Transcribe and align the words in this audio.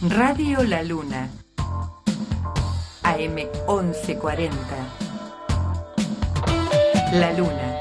Radio 0.00 0.62
La 0.62 0.84
Luna. 0.84 1.28
AM 3.02 3.34
1140. 3.66 4.56
La 7.14 7.32
Luna. 7.32 7.76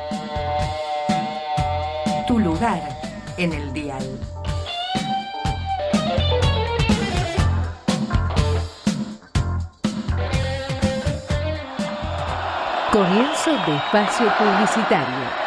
Tu 2.27 2.39
lugar 2.39 2.81
en 3.37 3.53
el 3.53 3.71
dial. 3.71 4.03
Comienzo 12.91 13.51
de 13.67 13.75
espacio 13.75 14.27
publicitario. 14.39 15.46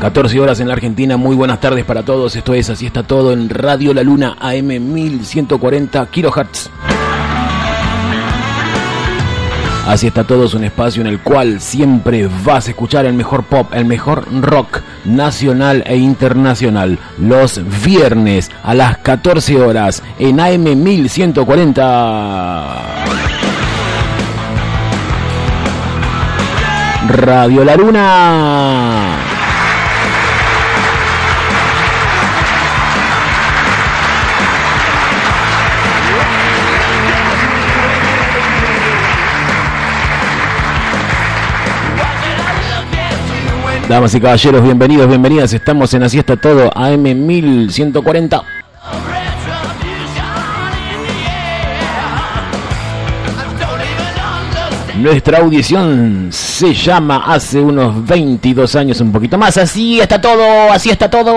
14 0.00 0.40
horas 0.40 0.60
en 0.60 0.68
la 0.68 0.72
Argentina, 0.72 1.18
muy 1.18 1.36
buenas 1.36 1.60
tardes 1.60 1.84
para 1.84 2.02
todos. 2.02 2.34
Esto 2.34 2.54
es 2.54 2.70
Así 2.70 2.86
está 2.86 3.02
todo 3.02 3.34
en 3.34 3.50
Radio 3.50 3.92
La 3.92 4.02
Luna 4.02 4.34
AM 4.40 4.68
1140 4.68 6.06
kHz. 6.06 6.70
Así 9.86 10.06
está 10.06 10.24
todo, 10.24 10.46
es 10.46 10.54
un 10.54 10.64
espacio 10.64 11.02
en 11.02 11.08
el 11.08 11.20
cual 11.20 11.60
siempre 11.60 12.30
vas 12.44 12.66
a 12.66 12.70
escuchar 12.70 13.04
el 13.04 13.12
mejor 13.12 13.44
pop, 13.44 13.74
el 13.74 13.84
mejor 13.84 14.24
rock 14.40 14.80
nacional 15.04 15.82
e 15.84 15.98
internacional. 15.98 16.98
Los 17.18 17.60
viernes 17.84 18.50
a 18.62 18.72
las 18.72 18.96
14 18.98 19.60
horas 19.60 20.02
en 20.18 20.40
AM 20.40 20.82
1140. 20.82 23.04
Radio 27.08 27.64
La 27.64 27.76
Luna. 27.76 28.99
Damas 43.90 44.14
y 44.14 44.20
caballeros, 44.20 44.62
bienvenidos, 44.62 45.08
bienvenidas. 45.08 45.52
Estamos 45.52 45.92
en 45.94 46.04
Así 46.04 46.16
está 46.16 46.36
todo, 46.36 46.70
AM 46.76 47.02
1140. 47.02 48.40
Nuestra 54.94 55.38
audición 55.38 56.28
se 56.30 56.72
llama 56.72 57.24
hace 57.26 57.58
unos 57.58 58.06
22 58.06 58.76
años, 58.76 59.00
un 59.00 59.10
poquito 59.10 59.36
más. 59.36 59.56
Así 59.56 59.98
está 59.98 60.20
todo, 60.20 60.70
así 60.70 60.90
está 60.90 61.10
todo. 61.10 61.34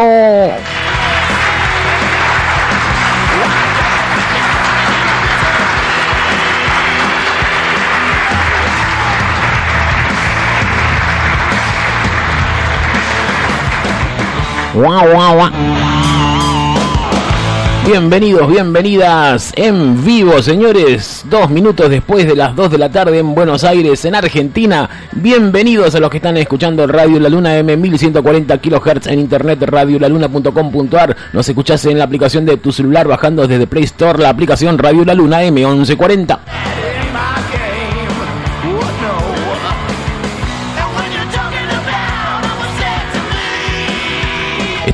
Bienvenidos, 17.85 18.49
bienvenidas 18.49 19.53
en 19.55 20.03
vivo, 20.03 20.41
señores. 20.41 21.23
Dos 21.29 21.49
minutos 21.49 21.89
después 21.89 22.25
de 22.25 22.35
las 22.35 22.55
dos 22.55 22.71
de 22.71 22.79
la 22.79 22.89
tarde 22.89 23.19
en 23.19 23.35
Buenos 23.35 23.63
Aires, 23.63 24.03
en 24.05 24.15
Argentina. 24.15 24.89
Bienvenidos 25.11 25.93
a 25.93 25.99
los 25.99 26.09
que 26.09 26.17
están 26.17 26.37
escuchando 26.37 26.87
Radio 26.87 27.19
La 27.19 27.29
Luna 27.29 27.59
M1140 27.59 28.59
kHz 28.59 29.07
en 29.07 29.19
internet, 29.19 29.61
radiolaluna.com.ar. 29.61 31.15
Nos 31.33 31.47
escuchás 31.47 31.85
en 31.85 31.99
la 31.99 32.05
aplicación 32.05 32.45
de 32.45 32.57
tu 32.57 32.71
celular 32.71 33.07
bajando 33.07 33.45
desde 33.47 33.67
Play 33.67 33.83
Store 33.83 34.17
la 34.17 34.29
aplicación 34.29 34.77
Radio 34.79 35.05
La 35.05 35.13
Luna 35.13 35.43
M1140. 35.43 36.82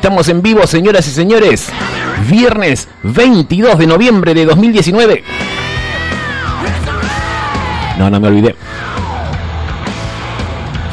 Estamos 0.00 0.30
en 0.30 0.40
vivo, 0.40 0.66
señoras 0.66 1.06
y 1.08 1.10
señores. 1.10 1.68
Viernes 2.26 2.88
22 3.02 3.76
de 3.76 3.86
noviembre 3.86 4.32
de 4.32 4.46
2019. 4.46 5.22
No, 7.98 8.08
no 8.08 8.18
me 8.18 8.28
olvidé. 8.28 8.56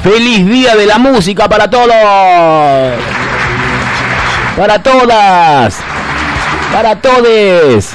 ¡Feliz 0.04 0.46
Día 0.46 0.76
de 0.76 0.86
la 0.86 0.98
Música 0.98 1.48
para 1.48 1.70
todos! 1.70 1.88
Para 4.58 4.84
todas. 4.84 5.80
Para 6.74 6.96
todes. 6.98 7.94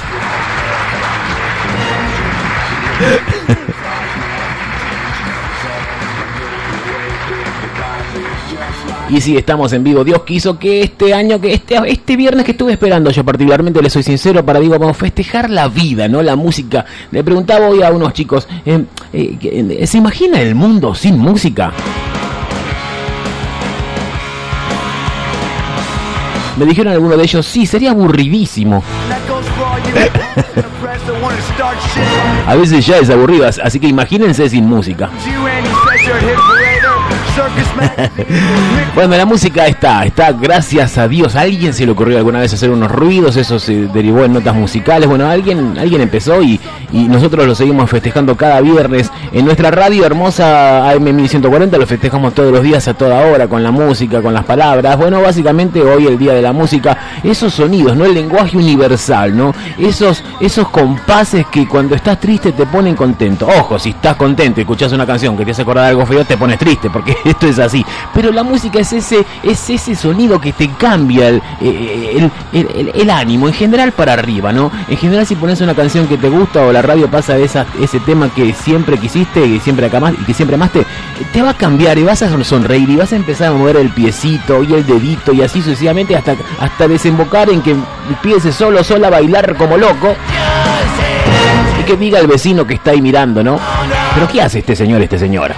Y 9.13 9.21
sí, 9.21 9.37
estamos 9.37 9.71
en 9.73 9.83
vivo. 9.83 10.03
Dios 10.03 10.23
quiso 10.23 10.57
que 10.57 10.81
este 10.81 11.13
año, 11.13 11.39
que 11.39 11.53
este, 11.53 11.77
este 11.85 12.15
viernes 12.15 12.45
que 12.45 12.53
estuve 12.53 12.71
esperando, 12.71 13.11
yo 13.11 13.23
particularmente 13.23 13.79
le 13.79 13.87
soy 13.87 14.01
sincero, 14.01 14.43
para 14.43 14.59
digo, 14.59 14.79
vamos 14.79 14.97
a 14.97 14.99
festejar 14.99 15.51
la 15.51 15.67
vida, 15.67 16.07
¿no? 16.07 16.23
La 16.23 16.35
música. 16.35 16.83
Le 17.11 17.23
preguntaba 17.23 17.67
hoy 17.67 17.83
a 17.83 17.91
unos 17.91 18.11
chicos, 18.13 18.47
eh, 18.65 18.83
eh, 19.13 19.85
¿se 19.85 19.99
imagina 19.99 20.41
el 20.41 20.55
mundo 20.55 20.95
sin 20.95 21.19
música? 21.19 21.71
Me 26.57 26.65
dijeron 26.65 26.93
algunos 26.93 27.15
de 27.15 27.23
ellos, 27.23 27.45
sí, 27.45 27.67
sería 27.67 27.91
aburridísimo. 27.91 28.83
a 32.47 32.55
veces 32.55 32.83
ya 32.83 32.97
es 32.97 33.11
aburrido, 33.11 33.45
así 33.45 33.79
que 33.79 33.87
imagínense 33.87 34.49
sin 34.49 34.65
música. 34.65 35.11
bueno, 38.95 39.17
la 39.17 39.25
música 39.25 39.65
está, 39.67 40.05
está, 40.05 40.31
gracias 40.31 40.97
a 40.97 41.07
Dios. 41.07 41.35
A 41.35 41.41
alguien 41.41 41.73
se 41.73 41.85
le 41.85 41.91
ocurrió 41.91 42.17
alguna 42.17 42.39
vez 42.39 42.53
hacer 42.53 42.69
unos 42.69 42.91
ruidos, 42.91 43.35
eso 43.37 43.59
se 43.59 43.87
derivó 43.87 44.23
en 44.23 44.33
notas 44.33 44.55
musicales. 44.55 45.09
Bueno, 45.09 45.27
alguien, 45.27 45.77
alguien 45.79 46.01
empezó 46.01 46.41
y, 46.41 46.59
nosotros 46.91 47.47
lo 47.47 47.55
seguimos 47.55 47.89
festejando 47.89 48.37
cada 48.37 48.61
viernes 48.61 49.11
en 49.31 49.45
nuestra 49.45 49.71
radio 49.71 50.05
hermosa 50.05 50.89
AM 50.89 51.03
1140. 51.03 51.77
Lo 51.77 51.87
festejamos 51.87 52.33
todos 52.33 52.51
los 52.51 52.61
días 52.61 52.87
a 52.87 52.93
toda 52.93 53.25
hora 53.25 53.47
con 53.47 53.63
la 53.63 53.71
música, 53.71 54.21
con 54.21 54.33
las 54.33 54.45
palabras. 54.45 54.95
Bueno, 54.97 55.21
básicamente 55.21 55.81
hoy 55.81 56.05
el 56.05 56.19
día 56.19 56.33
de 56.33 56.41
la 56.41 56.53
música, 56.53 56.97
esos 57.23 57.53
sonidos, 57.53 57.97
no 57.97 58.05
el 58.05 58.13
lenguaje 58.13 58.57
universal, 58.57 59.35
no 59.35 59.53
esos, 59.77 60.23
esos 60.39 60.69
compases 60.69 61.47
que 61.47 61.67
cuando 61.67 61.95
estás 61.95 62.19
triste 62.19 62.51
te 62.51 62.65
ponen 62.67 62.95
contento. 62.95 63.47
Ojo, 63.47 63.79
si 63.79 63.89
estás 63.89 64.15
contento 64.15 64.59
y 64.59 64.63
escuchas 64.63 64.91
una 64.91 65.07
canción 65.07 65.35
que 65.35 65.45
te 65.45 65.51
hace 65.51 65.63
acordar 65.63 65.85
algo 65.85 66.05
feo, 66.05 66.23
te 66.23 66.37
pones 66.37 66.59
triste 66.59 66.91
porque 66.91 67.17
esto 67.29 67.47
es 67.47 67.59
así. 67.59 67.85
Pero 68.13 68.31
la 68.31 68.43
música 68.43 68.79
es 68.79 68.93
ese, 68.93 69.25
es 69.43 69.69
ese 69.69 69.95
sonido 69.95 70.39
que 70.39 70.53
te 70.53 70.69
cambia 70.71 71.29
el, 71.29 71.41
el, 71.61 72.91
el, 72.93 73.09
ánimo, 73.09 73.47
en 73.47 73.53
general 73.53 73.91
para 73.91 74.13
arriba, 74.13 74.51
¿no? 74.51 74.71
En 74.87 74.97
general 74.97 75.25
si 75.25 75.35
pones 75.35 75.61
una 75.61 75.75
canción 75.75 76.07
que 76.07 76.17
te 76.17 76.29
gusta 76.29 76.61
o 76.61 76.71
la 76.71 76.81
radio 76.81 77.09
pasa 77.09 77.37
esa, 77.37 77.65
ese 77.81 77.99
tema 77.99 78.29
que 78.29 78.53
siempre 78.53 78.97
quisiste, 78.97 79.41
que 79.41 79.59
siempre 79.59 79.89
amaste, 79.93 80.21
y 80.21 80.25
que 80.25 80.33
siempre 80.33 80.55
amaste, 80.55 80.85
te 81.31 81.41
va 81.41 81.51
a 81.51 81.53
cambiar 81.53 81.97
y 81.97 82.03
vas 82.03 82.21
a 82.21 82.43
sonreír 82.43 82.89
y 82.89 82.95
vas 82.95 83.13
a 83.13 83.15
empezar 83.15 83.49
a 83.49 83.53
mover 83.53 83.77
el 83.77 83.89
piecito 83.89 84.63
y 84.63 84.73
el 84.73 84.85
dedito 84.85 85.33
y 85.33 85.41
así 85.41 85.61
sucesivamente 85.61 86.15
hasta, 86.15 86.35
hasta 86.59 86.87
desembocar 86.87 87.49
en 87.49 87.61
que 87.61 87.71
empiece 87.71 88.51
solo, 88.51 88.83
sola 88.83 89.07
a 89.07 89.11
bailar 89.11 89.55
como 89.55 89.77
loco. 89.77 90.15
Y 91.79 91.83
que 91.83 91.97
diga 91.97 92.19
el 92.19 92.27
vecino 92.27 92.65
que 92.65 92.75
está 92.75 92.91
ahí 92.91 93.01
mirando, 93.01 93.43
¿no? 93.43 93.59
Pero 94.13 94.27
¿qué 94.27 94.41
hace 94.41 94.59
este 94.59 94.75
señor, 94.75 95.01
este 95.01 95.17
señor? 95.17 95.53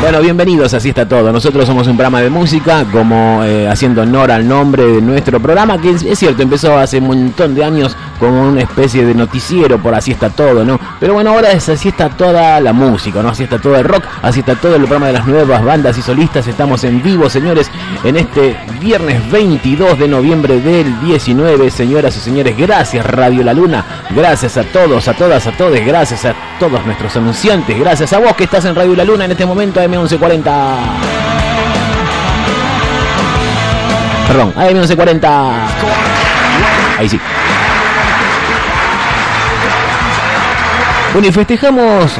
Bueno, 0.00 0.20
bienvenidos, 0.20 0.74
así 0.74 0.90
está 0.90 1.08
todo. 1.08 1.32
Nosotros 1.32 1.66
somos 1.66 1.86
un 1.86 1.96
programa 1.96 2.20
de 2.20 2.28
música, 2.28 2.84
como 2.92 3.42
eh, 3.42 3.66
haciendo 3.66 4.02
honor 4.02 4.30
al 4.30 4.46
nombre 4.46 4.84
de 4.84 5.00
nuestro 5.00 5.40
programa, 5.40 5.80
que 5.80 5.90
es, 5.90 6.18
cierto, 6.18 6.42
empezó 6.42 6.78
hace 6.78 6.98
un 6.98 7.06
montón 7.06 7.54
de 7.54 7.64
años 7.64 7.96
como 8.18 8.48
una 8.48 8.62
especie 8.62 9.04
de 9.04 9.14
noticiero, 9.14 9.78
por 9.78 9.94
así 9.94 10.12
está 10.12 10.30
todo, 10.30 10.64
¿no? 10.64 10.78
Pero 11.00 11.14
bueno, 11.14 11.30
ahora 11.30 11.52
es 11.52 11.68
así 11.68 11.88
está 11.88 12.08
toda 12.08 12.60
la 12.60 12.72
música, 12.72 13.22
¿no? 13.22 13.30
Así 13.30 13.44
está 13.44 13.58
todo 13.58 13.76
el 13.76 13.84
rock, 13.84 14.04
así 14.22 14.40
está 14.40 14.54
todo 14.54 14.76
el 14.76 14.82
programa 14.82 15.08
de 15.08 15.12
las 15.14 15.26
nuevas 15.26 15.64
bandas 15.64 15.98
y 15.98 16.02
solistas. 16.02 16.46
Estamos 16.46 16.84
en 16.84 17.02
vivo, 17.02 17.28
señores, 17.28 17.70
en 18.04 18.16
este 18.16 18.56
viernes 18.80 19.30
22 19.30 19.98
de 19.98 20.08
noviembre 20.08 20.60
del 20.60 21.00
19. 21.00 21.70
Señoras 21.70 22.16
y 22.16 22.20
señores, 22.20 22.56
gracias 22.56 23.04
Radio 23.04 23.42
La 23.42 23.52
Luna, 23.52 23.84
gracias 24.10 24.56
a 24.56 24.64
todos, 24.64 25.08
a 25.08 25.14
todas, 25.14 25.46
a 25.46 25.52
todos, 25.52 25.78
gracias 25.84 26.24
a 26.24 26.34
todos 26.58 26.84
nuestros 26.86 27.16
anunciantes, 27.16 27.78
gracias 27.78 28.12
a 28.12 28.18
vos 28.18 28.34
que 28.34 28.44
estás 28.44 28.64
en 28.64 28.74
Radio 28.74 28.96
La 28.96 29.04
Luna 29.04 29.24
en 29.24 29.32
este 29.32 29.46
momento, 29.46 29.80
AM1140. 29.80 31.36
Perdón, 34.26 34.54
AM1140. 34.54 35.66
Ahí 36.98 37.08
sí. 37.08 37.20
Bueno, 41.16 41.30
y 41.30 41.32
festejamos 41.32 42.12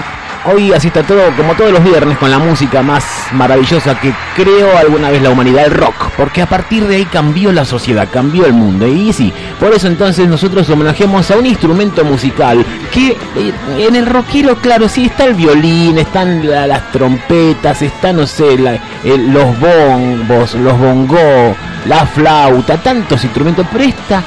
hoy, 0.46 0.72
así 0.72 0.88
está 0.88 1.02
todo, 1.02 1.20
como 1.36 1.52
todos 1.52 1.70
los 1.70 1.84
viernes, 1.84 2.16
con 2.16 2.30
la 2.30 2.38
música 2.38 2.82
más 2.82 3.04
maravillosa 3.32 4.00
que 4.00 4.10
creó 4.34 4.74
alguna 4.78 5.10
vez 5.10 5.20
la 5.20 5.28
humanidad, 5.28 5.66
el 5.66 5.72
rock. 5.72 6.12
Porque 6.16 6.40
a 6.40 6.46
partir 6.46 6.86
de 6.86 6.96
ahí 6.96 7.04
cambió 7.04 7.52
la 7.52 7.66
sociedad, 7.66 8.08
cambió 8.10 8.46
el 8.46 8.54
mundo. 8.54 8.86
Y 8.86 9.12
sí, 9.12 9.30
por 9.60 9.74
eso 9.74 9.88
entonces 9.88 10.26
nosotros 10.26 10.70
homenajeamos 10.70 11.30
a 11.30 11.36
un 11.36 11.44
instrumento 11.44 12.06
musical 12.06 12.64
que 12.90 13.08
eh, 13.10 13.52
en 13.76 13.96
el 13.96 14.06
rockero, 14.06 14.56
claro, 14.62 14.88
sí, 14.88 15.04
está 15.04 15.26
el 15.26 15.34
violín, 15.34 15.98
están 15.98 16.48
las 16.48 16.90
trompetas, 16.90 17.82
están, 17.82 18.16
no 18.16 18.26
sé, 18.26 18.56
los 18.56 19.60
bombos, 19.60 20.54
los 20.54 20.78
bongos, 20.78 21.54
la 21.84 22.06
flauta, 22.06 22.78
tantos 22.78 23.22
instrumentos, 23.24 23.66
pero 23.70 23.84
esta, 23.84 24.22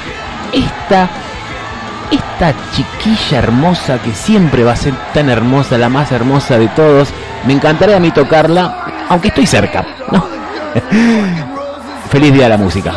esta 0.52 1.10
esta 2.10 2.54
chiquilla 2.72 3.38
hermosa 3.38 4.00
que 4.02 4.12
siempre 4.12 4.64
va 4.64 4.72
a 4.72 4.76
ser 4.76 4.94
tan 5.12 5.28
hermosa, 5.28 5.78
la 5.78 5.88
más 5.88 6.10
hermosa 6.12 6.58
de 6.58 6.68
todos. 6.68 7.08
Me 7.46 7.52
encantaría 7.52 7.96
a 7.96 8.00
mí 8.00 8.10
tocarla, 8.10 9.06
aunque 9.08 9.28
estoy 9.28 9.46
cerca. 9.46 9.84
Feliz 12.10 12.32
día 12.32 12.44
de 12.44 12.48
la 12.48 12.56
música. 12.56 12.94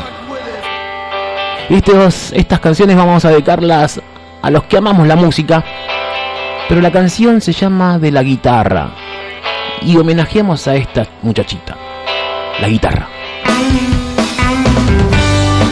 Estas 1.69 2.59
canciones 2.59 2.95
vamos 2.95 3.23
a 3.25 3.29
dedicarlas 3.29 4.01
a 4.41 4.49
los 4.49 4.63
que 4.63 4.77
amamos 4.77 5.07
la 5.07 5.15
música, 5.15 5.63
pero 6.67 6.81
la 6.81 6.91
canción 6.91 7.41
se 7.41 7.53
llama 7.53 7.99
De 7.99 8.11
la 8.11 8.21
guitarra 8.21 8.89
y 9.81 9.97
homenajeamos 9.97 10.67
a 10.67 10.75
esta 10.75 11.05
muchachita, 11.21 11.75
la 12.59 12.67
guitarra. 12.67 13.07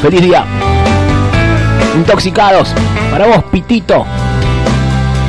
Feliz 0.02 0.22
día. 0.22 0.46
Intoxicados. 1.96 2.74
Para 3.12 3.28
vos, 3.28 3.44
Pitito. 3.52 4.06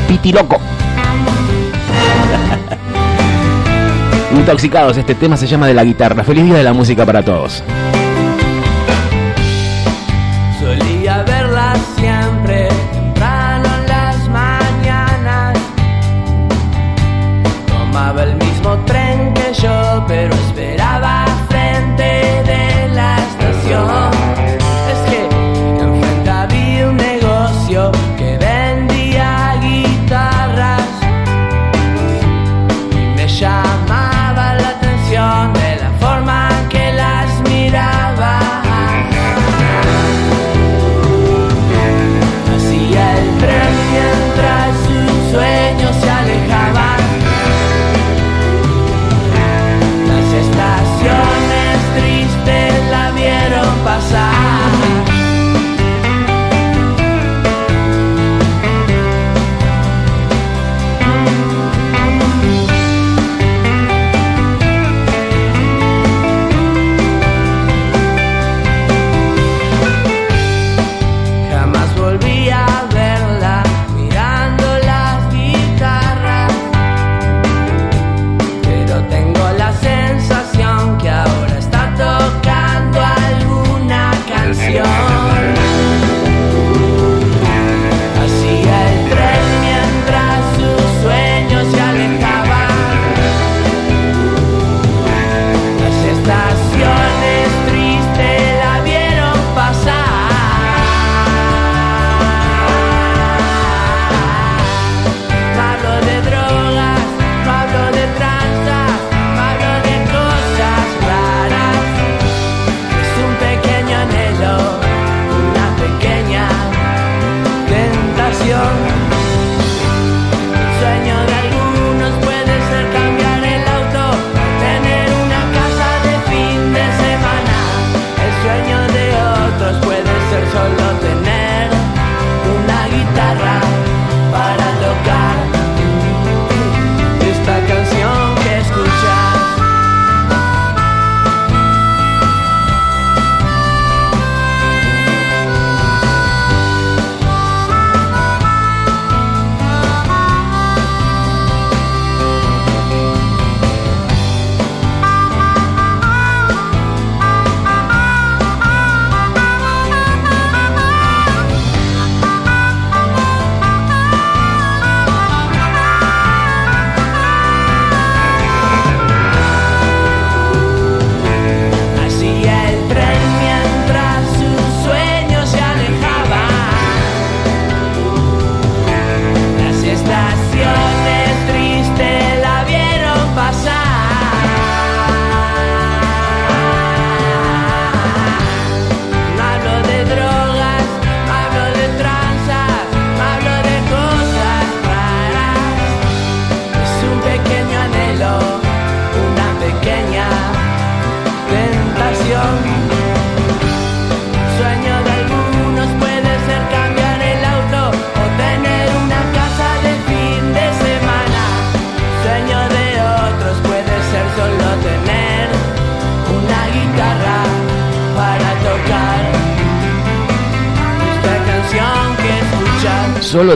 Piti 0.08 0.32
loco. 0.32 0.58
Intoxicados, 4.32 4.96
este 4.96 5.14
tema 5.14 5.36
se 5.36 5.46
llama 5.46 5.66
de 5.66 5.74
la 5.74 5.84
guitarra. 5.84 6.24
Feliz 6.24 6.44
día 6.44 6.54
de 6.54 6.62
la 6.62 6.72
música 6.72 7.04
para 7.04 7.22
todos. 7.24 7.62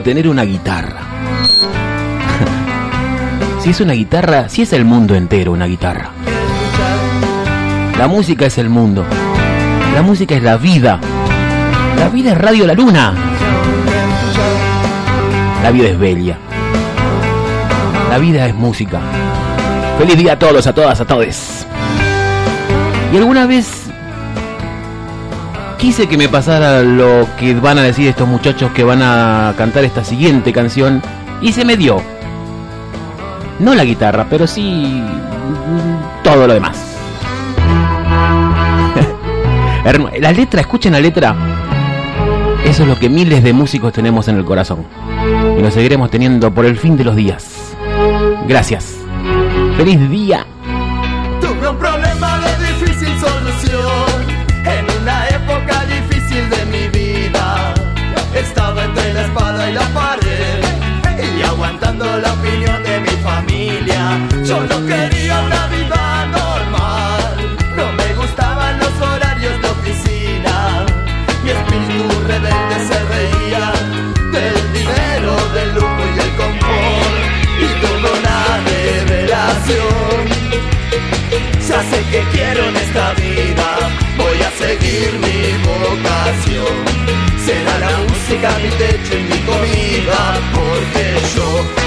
Tener 0.07 0.29
una 0.29 0.45
guitarra. 0.45 1.01
si 3.61 3.71
es 3.71 3.81
una 3.81 3.93
guitarra, 3.95 4.49
si 4.49 4.63
es 4.63 4.73
el 4.73 4.85
mundo 4.85 5.17
entero 5.17 5.51
una 5.51 5.67
guitarra. 5.67 6.13
La 7.99 8.07
música 8.07 8.47
es 8.47 8.57
el 8.59 8.69
mundo. 8.69 9.05
La 9.95 10.03
música 10.03 10.37
es 10.37 10.45
la 10.45 10.59
vida. 10.59 11.01
La 11.99 12.09
vida 12.09 12.31
es 12.31 12.39
Radio 12.39 12.69
La 12.69 12.75
Luna. 12.75 13.15
La 15.65 15.73
vida 15.73 15.89
es 15.89 15.99
bella. 15.99 16.39
La 18.09 18.19
vida 18.19 18.47
es 18.47 18.55
música. 18.55 19.01
Feliz 19.99 20.17
día 20.19 20.35
a 20.35 20.39
todos, 20.39 20.69
a 20.69 20.73
todas, 20.73 21.01
a 21.01 21.05
todes. 21.05 21.67
Y 23.13 23.17
alguna 23.17 23.47
vez 23.47 23.86
quise 25.78 26.09
que 26.09 26.16
me 26.16 26.28
pasara 26.28 26.83
lo 26.83 27.26
que 27.38 27.54
van 27.54 27.78
a 27.78 27.83
decir 27.83 28.09
estos 28.09 28.26
muchachos 28.26 28.71
que 28.73 28.85
van 28.85 29.02
a 29.02 29.54
cantar 29.56 29.85
esta 29.85 30.04
siguiente 30.04 30.52
canción 30.52 31.02
y 31.40 31.52
se 31.52 31.64
me 31.64 31.76
dio. 31.76 32.02
No 33.59 33.75
la 33.75 33.85
guitarra, 33.85 34.26
pero 34.28 34.47
sí 34.47 35.02
todo 36.23 36.47
lo 36.47 36.54
demás. 36.54 36.78
la 40.21 40.33
letra, 40.33 40.61
escuchen 40.61 40.92
la 40.92 41.00
letra. 41.00 41.35
Eso 42.64 42.83
es 42.83 42.88
lo 42.88 42.99
que 42.99 43.09
miles 43.09 43.45
de 43.45 43.52
músicos 43.52 43.92
tenemos 43.92 44.28
en 44.28 44.37
el 44.37 44.45
corazón. 44.45 44.85
Y 45.56 45.62
lo 45.62 45.71
seguiremos 45.71 46.11
teniendo 46.11 46.52
por 46.52 46.66
el 46.66 46.76
fin 46.76 46.97
de 46.97 47.04
los 47.04 47.16
días. 47.16 47.75
Gracias. 48.49 48.97
Feliz 49.76 50.11
día. 50.11 50.47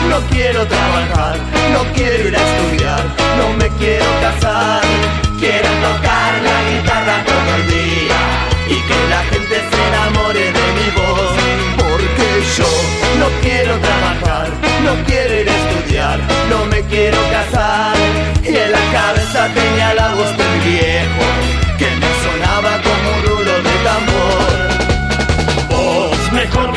No 0.09 0.19
quiero 0.29 0.65
trabajar, 0.65 1.37
no 1.73 1.93
quiero 1.93 2.27
ir 2.27 2.35
a 2.35 2.39
estudiar, 2.39 3.03
no 3.37 3.53
me 3.53 3.69
quiero 3.77 4.05
casar, 4.21 4.81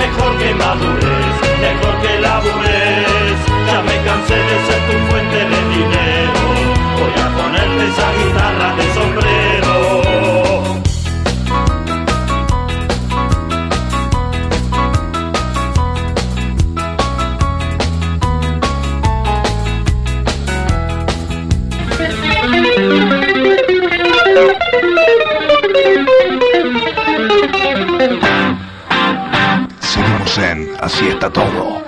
mejor 0.00 0.38
que 0.38 0.54
madures, 0.54 1.34
mejor 1.66 1.94
que 2.02 2.12
labures. 2.20 3.38
Ya 3.66 3.78
me 3.88 3.96
cansé 4.06 4.36
de 4.50 4.56
ser 4.66 4.80
tu 4.88 4.94
fuente 5.08 5.40
de 5.52 5.60
dinero, 5.76 6.42
voy 6.98 7.14
a 7.24 7.28
ponerte 7.36 7.82
esa 7.90 8.08
guitarra 8.18 8.68
de 8.76 8.94
sombrero. 8.94 9.59
Así 30.80 31.06
está 31.08 31.30
todo. 31.30 31.82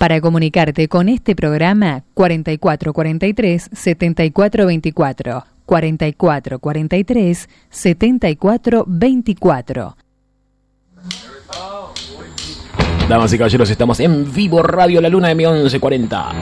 Para 0.02 0.20
comunicarte 0.20 0.88
con 0.88 1.08
este 1.08 1.36
programa 1.36 2.02
4443 2.14 3.70
7424 3.72 5.44
4443 5.64 7.48
7424 7.70 9.96
Damas 13.08 13.32
y 13.32 13.38
caballeros, 13.38 13.70
estamos 13.70 14.00
en 14.00 14.32
vivo 14.32 14.64
Radio 14.64 15.00
La 15.00 15.08
Luna 15.08 15.32
M1140. 15.32 16.32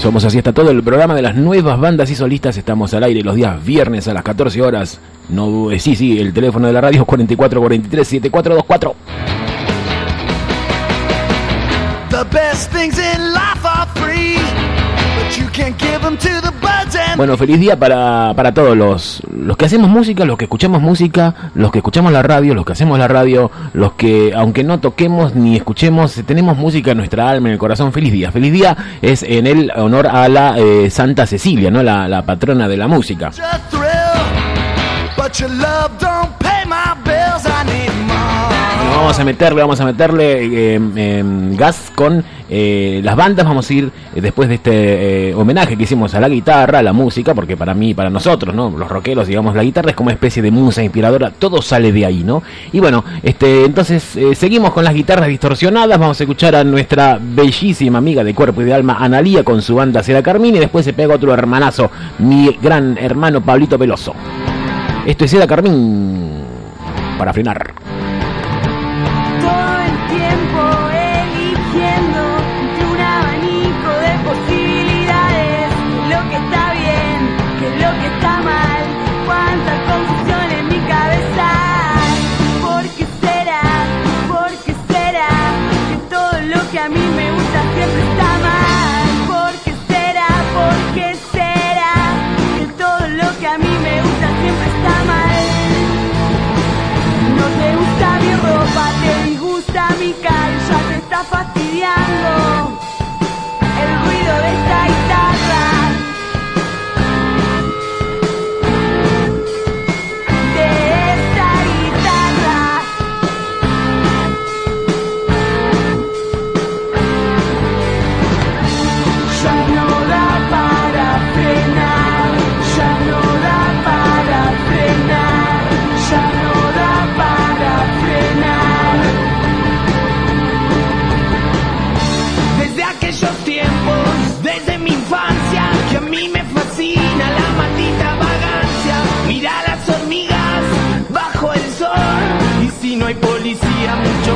Somos 0.00 0.24
así 0.24 0.38
hasta 0.38 0.52
todo 0.52 0.72
el 0.72 0.82
programa 0.82 1.14
de 1.14 1.22
las 1.22 1.36
nuevas 1.36 1.78
bandas 1.78 2.10
y 2.10 2.16
solistas. 2.16 2.56
Estamos 2.56 2.94
al 2.94 3.04
aire 3.04 3.22
los 3.22 3.36
días 3.36 3.64
viernes 3.64 4.08
a 4.08 4.14
las 4.14 4.24
14 4.24 4.60
horas. 4.60 4.98
No 5.28 5.46
dudes, 5.46 5.84
sí, 5.84 5.94
sí, 5.94 6.18
el 6.18 6.32
teléfono 6.32 6.66
de 6.66 6.72
la 6.72 6.80
radio 6.80 7.02
es 7.02 7.06
4443-7424. 7.06 8.94
Bueno, 17.16 17.38
feliz 17.38 17.58
día 17.58 17.78
para, 17.78 18.34
para 18.36 18.52
todos 18.52 18.76
los, 18.76 19.22
los 19.34 19.56
que 19.56 19.64
hacemos 19.64 19.88
música, 19.88 20.26
los 20.26 20.36
que 20.36 20.44
escuchamos 20.44 20.82
música, 20.82 21.34
los 21.54 21.72
que 21.72 21.78
escuchamos 21.78 22.12
la 22.12 22.22
radio, 22.22 22.54
los 22.54 22.66
que 22.66 22.72
hacemos 22.72 22.98
la 22.98 23.08
radio, 23.08 23.50
los 23.72 23.92
que 23.94 24.34
aunque 24.36 24.62
no 24.62 24.78
toquemos 24.78 25.34
ni 25.34 25.56
escuchemos, 25.56 26.20
tenemos 26.26 26.58
música 26.58 26.90
en 26.90 26.98
nuestra 26.98 27.30
alma, 27.30 27.48
en 27.48 27.54
el 27.54 27.58
corazón. 27.58 27.92
Feliz 27.92 28.12
día. 28.12 28.30
Feliz 28.30 28.52
día 28.52 28.76
es 29.00 29.22
en 29.22 29.46
el 29.46 29.72
honor 29.74 30.06
a 30.06 30.28
la 30.28 30.58
eh, 30.58 30.90
Santa 30.90 31.26
Cecilia, 31.26 31.70
¿no? 31.70 31.82
La, 31.82 32.08
la, 32.08 32.26
patrona 32.26 32.68
de 32.68 32.76
la 32.76 32.88
música 32.88 33.30
vamos 39.02 39.18
a 39.18 39.24
meterle, 39.24 39.60
vamos 39.60 39.80
a 39.80 39.84
meterle 39.84 40.44
eh, 40.44 40.74
em, 40.74 41.56
gas 41.56 41.90
con 41.94 42.24
eh, 42.48 43.00
las 43.02 43.16
bandas. 43.16 43.44
Vamos 43.44 43.68
a 43.68 43.74
ir 43.74 43.90
eh, 44.14 44.20
después 44.20 44.48
de 44.48 44.54
este 44.54 45.34
homenaje 45.34 45.76
que 45.76 45.82
hicimos 45.82 46.14
a 46.14 46.20
la 46.20 46.28
guitarra, 46.28 46.78
a 46.78 46.82
la 46.82 46.92
música, 46.92 47.34
porque 47.34 47.56
para 47.56 47.74
mí, 47.74 47.94
para 47.94 48.10
nosotros, 48.10 48.54
¿no? 48.54 48.70
Los 48.70 48.88
rockeros, 48.88 49.26
digamos, 49.26 49.56
la 49.56 49.64
guitarra 49.64 49.90
es 49.90 49.96
como 49.96 50.06
una 50.06 50.14
especie 50.14 50.40
de 50.40 50.52
musa 50.52 50.84
inspiradora, 50.84 51.30
todo 51.30 51.60
sale 51.60 51.90
de 51.90 52.06
ahí, 52.06 52.22
¿no? 52.22 52.42
Y 52.72 52.78
bueno, 52.78 53.04
este, 53.22 53.64
entonces 53.64 54.16
seguimos 54.34 54.72
con 54.72 54.84
las 54.84 54.94
guitarras 54.94 55.26
distorsionadas. 55.26 55.98
Vamos 55.98 56.20
a 56.20 56.24
escuchar 56.24 56.54
a 56.54 56.62
nuestra 56.62 57.18
bellísima 57.20 57.98
amiga 57.98 58.22
de 58.22 58.34
cuerpo 58.34 58.62
y 58.62 58.66
de 58.66 58.74
alma, 58.74 58.98
Analía, 59.00 59.42
con 59.42 59.62
su 59.62 59.74
banda 59.74 60.02
Sera 60.02 60.22
Carmín. 60.22 60.54
Y 60.54 60.60
después 60.60 60.84
se 60.84 60.92
pega 60.92 61.16
otro 61.16 61.34
hermanazo, 61.34 61.90
mi 62.20 62.56
gran 62.62 62.96
hermano 62.98 63.40
Pablito 63.40 63.76
Peloso. 63.78 64.14
Esto 65.04 65.24
es 65.24 65.30
Sera 65.32 65.48
Carmín 65.48 66.44
para 67.18 67.32
frenar. 67.32 67.74
Bienvenido. 104.22 104.61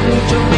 don't 0.08 0.55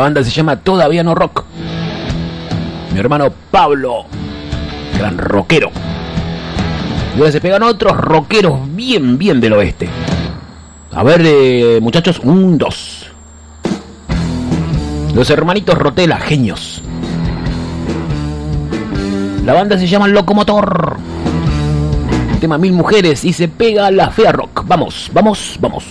banda 0.00 0.24
se 0.24 0.30
llama 0.30 0.56
Todavía 0.56 1.02
No 1.02 1.14
Rock. 1.14 1.44
Mi 2.92 2.98
hermano 2.98 3.30
Pablo, 3.50 4.06
gran 4.96 5.18
rockero. 5.18 5.70
Y 7.16 7.30
se 7.30 7.40
pegan 7.40 7.62
otros 7.62 7.96
rockeros 7.96 8.60
bien, 8.74 9.18
bien 9.18 9.40
del 9.40 9.52
oeste. 9.52 9.88
A 10.92 11.02
ver, 11.02 11.22
eh, 11.24 11.78
muchachos, 11.82 12.20
un, 12.24 12.56
dos. 12.56 13.06
Los 15.14 15.28
hermanitos 15.28 15.76
Rotela, 15.76 16.18
genios. 16.18 16.82
La 19.44 19.52
banda 19.52 19.78
se 19.78 19.86
llama 19.86 20.08
Locomotor. 20.08 20.96
Tema 22.40 22.56
Mil 22.56 22.72
Mujeres 22.72 23.24
y 23.24 23.34
se 23.34 23.48
pega 23.48 23.90
la 23.90 24.10
fea 24.10 24.32
rock. 24.32 24.64
Vamos, 24.66 25.10
vamos, 25.12 25.58
vamos. 25.60 25.84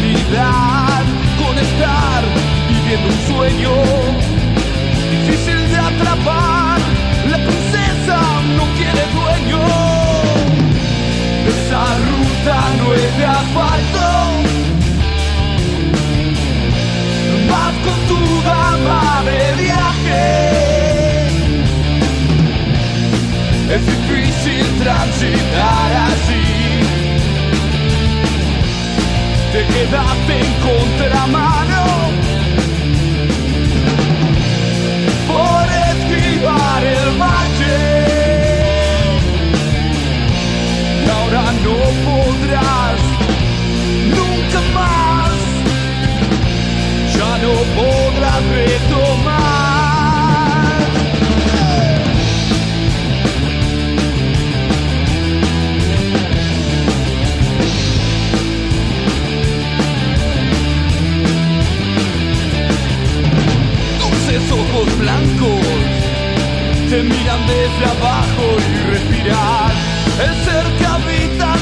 Realidad 0.00 1.04
con 1.36 1.58
estar 1.58 2.24
viviendo 2.70 3.08
un 3.08 3.18
sueño. 3.28 3.72
Difícil 5.10 5.60
de 5.68 5.76
atrapar, 5.76 6.80
la 7.28 7.36
princesa 7.36 8.18
no 8.56 8.64
quiere 8.78 9.04
dueño. 9.18 9.62
Esa 11.52 11.82
ruta 12.08 12.56
no 12.78 12.94
es 12.94 13.18
de 13.18 13.26
asfalto. 13.26 14.06
Vas 17.50 17.74
con 17.84 17.98
tu 18.08 18.20
dama 18.42 19.22
de 19.26 19.40
viaje. 19.62 20.24
Es 23.74 23.82
difícil 23.86 24.66
transitar 24.82 25.92
así. 26.08 26.59
Te 29.60 29.66
quedaste 29.66 30.40
en 30.40 30.52
contramano 30.62 31.84
por 35.28 35.66
esquivar 35.92 36.82
el. 36.82 37.10
Y 41.04 41.10
ahora 41.10 41.44
no 41.64 41.76
podrás 42.06 43.00
nunca 44.16 44.60
más 44.72 45.32
ya 47.14 47.30
no 47.42 47.52
podrás 47.76 48.42
retomar. 48.46 49.39
Te 66.90 67.04
miran 67.04 67.46
desde 67.46 67.84
abajo 67.84 68.46
y 68.58 68.90
respirar. 68.90 69.70
El 70.18 70.34
ser 70.44 70.64
que 70.76 70.86
habita 70.86 71.54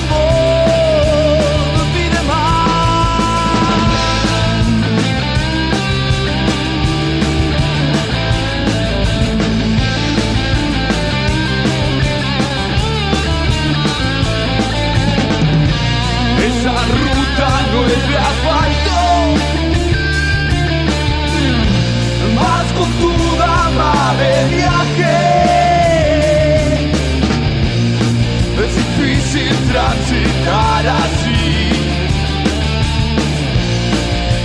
allí. 30.88 31.70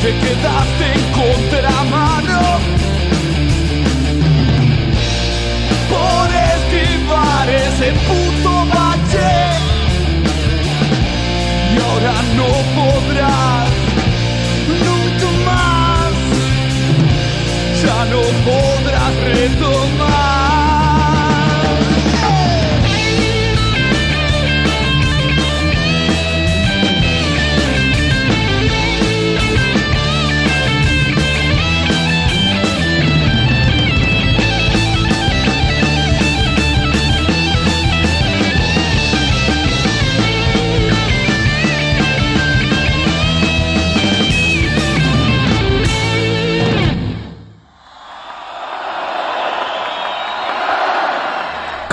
Te 0.01 0.09
quedaste 0.19 0.85
en 0.93 1.03
contramano 1.21 2.92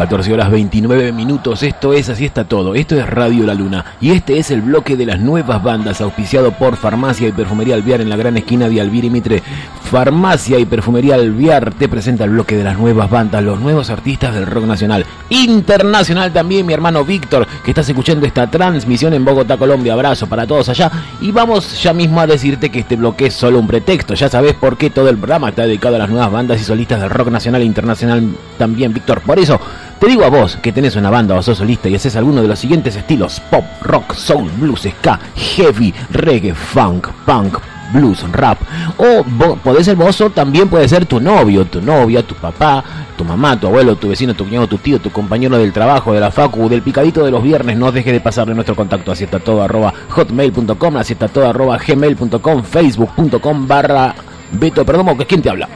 14 0.01 0.33
horas 0.33 0.51
29 0.51 1.13
minutos. 1.13 1.63
Esto 1.63 1.93
es 1.93 2.09
Así 2.09 2.25
está 2.25 2.45
todo. 2.45 2.75
Esto 2.75 2.97
es 2.97 3.07
Radio 3.07 3.45
La 3.45 3.53
Luna. 3.53 3.85
Y 4.01 4.13
este 4.13 4.39
es 4.39 4.51
el 4.51 4.63
bloque 4.63 4.97
de 4.97 5.05
las 5.05 5.21
nuevas 5.21 5.63
bandas, 5.63 6.01
auspiciado 6.01 6.53
por 6.53 6.77
Farmacia 6.79 7.29
y 7.29 7.33
Perfumería 7.33 7.75
Alviar 7.75 8.01
en 8.01 8.09
la 8.09 8.17
gran 8.17 8.35
esquina 8.39 8.71
de 8.71 8.81
Alvir 8.81 9.05
y 9.05 9.11
Mitre. 9.11 9.43
Farmacia 9.91 10.57
y 10.57 10.67
Perfumería 10.67 11.17
Alviar 11.17 11.75
te 11.75 11.89
presenta 11.89 12.23
el 12.23 12.31
bloque 12.31 12.57
de 12.57 12.63
las 12.63 12.79
nuevas 12.79 13.11
bandas, 13.11 13.43
los 13.43 13.59
nuevos 13.59 13.91
artistas 13.91 14.33
del 14.33 14.47
rock 14.47 14.65
nacional. 14.65 15.05
Internacional 15.31 16.33
también, 16.33 16.65
mi 16.65 16.73
hermano 16.73 17.05
Víctor, 17.05 17.45
que 17.65 17.73
estás 17.73 17.89
escuchando 17.89 18.25
esta 18.25 18.49
transmisión 18.49 19.15
en 19.15 19.25
Bogotá, 19.25 19.57
Colombia. 19.57 19.95
Abrazo 19.95 20.29
para 20.29 20.47
todos 20.47 20.69
allá. 20.69 20.93
Y 21.21 21.33
vamos 21.33 21.83
ya 21.83 21.93
mismo 21.93 22.21
a 22.21 22.29
decirte 22.29 22.71
que 22.71 22.79
este 22.79 22.95
bloque 22.95 23.27
es 23.27 23.35
solo 23.35 23.59
un 23.59 23.67
pretexto. 23.67 24.15
Ya 24.15 24.29
sabes 24.29 24.55
por 24.55 24.77
qué 24.77 24.91
todo 24.91 25.09
el 25.09 25.17
programa 25.17 25.49
está 25.49 25.63
dedicado 25.63 25.97
a 25.97 25.99
las 25.99 26.09
nuevas 26.09 26.31
bandas 26.31 26.61
y 26.61 26.65
solistas 26.65 27.01
del 27.01 27.11
rock 27.11 27.31
nacional 27.31 27.63
e 27.63 27.65
internacional 27.65 28.23
también, 28.59 28.95
Víctor. 28.95 29.23
Por 29.23 29.41
eso 29.41 29.61
te 29.99 30.07
digo 30.07 30.25
a 30.25 30.31
vos 30.31 30.57
que 30.63 30.71
tenés 30.71 30.95
una 30.95 31.11
banda 31.11 31.35
o 31.35 31.43
sos 31.43 31.59
solista 31.59 31.89
y 31.89 31.97
haces 31.97 32.15
alguno 32.15 32.43
de 32.43 32.49
los 32.49 32.61
siguientes 32.61 32.95
estilos: 32.95 33.43
pop, 33.51 33.65
rock, 33.83 34.15
soul, 34.15 34.49
blues, 34.57 34.83
ska, 34.83 35.19
heavy, 35.35 35.93
reggae, 36.13 36.55
funk, 36.55 37.09
punk, 37.27 37.59
blues, 37.93 38.25
rap. 38.33 38.59
O 38.97 39.25
podés 39.57 39.87
ser 39.87 39.97
vos 39.97 40.21
o 40.21 40.31
también 40.31 40.69
puede 40.69 40.89
ser 40.89 41.07
tu 41.07 41.21
novio, 41.21 41.65
tu 41.65 41.81
novia, 41.81 42.23
tu 42.23 42.35
papá, 42.35 42.83
tu 43.17 43.25
mamá, 43.25 43.59
tu 43.59 43.67
abuelo, 43.67 43.97
tu 43.97 44.09
vecino, 44.09 44.35
tu 44.35 44.45
cuñado, 44.45 44.67
tu 44.67 44.79
tío, 44.79 44.99
tu 44.99 45.11
compañero 45.11 45.59
del 45.59 45.73
trabajo, 45.73 46.13
de 46.13 46.21
la 46.21 46.31
facu, 46.31 46.69
del 46.69 46.83
picadito 46.83 47.25
de 47.25 47.31
los 47.31 47.43
viernes. 47.43 47.77
No 47.77 47.93
dejes 47.93 48.13
de 48.13 48.21
pasarle 48.21 48.55
nuestro 48.55 48.75
contacto. 48.75 49.13
Así 49.13 49.25
está 49.25 49.39
todo 49.39 49.63
arroba 49.63 49.93
hotmail.com, 50.11 50.97
así 50.97 51.13
está 51.15 51.29
todo 51.29 51.49
arroba 51.49 51.79
gmail.com, 51.79 52.63
facebook.com 52.63 53.67
barra 53.67 54.15
Beto 54.53 54.85
Perdomo, 54.85 55.17
que 55.17 55.35
es 55.35 55.43
te 55.43 55.51
habla. 55.51 55.69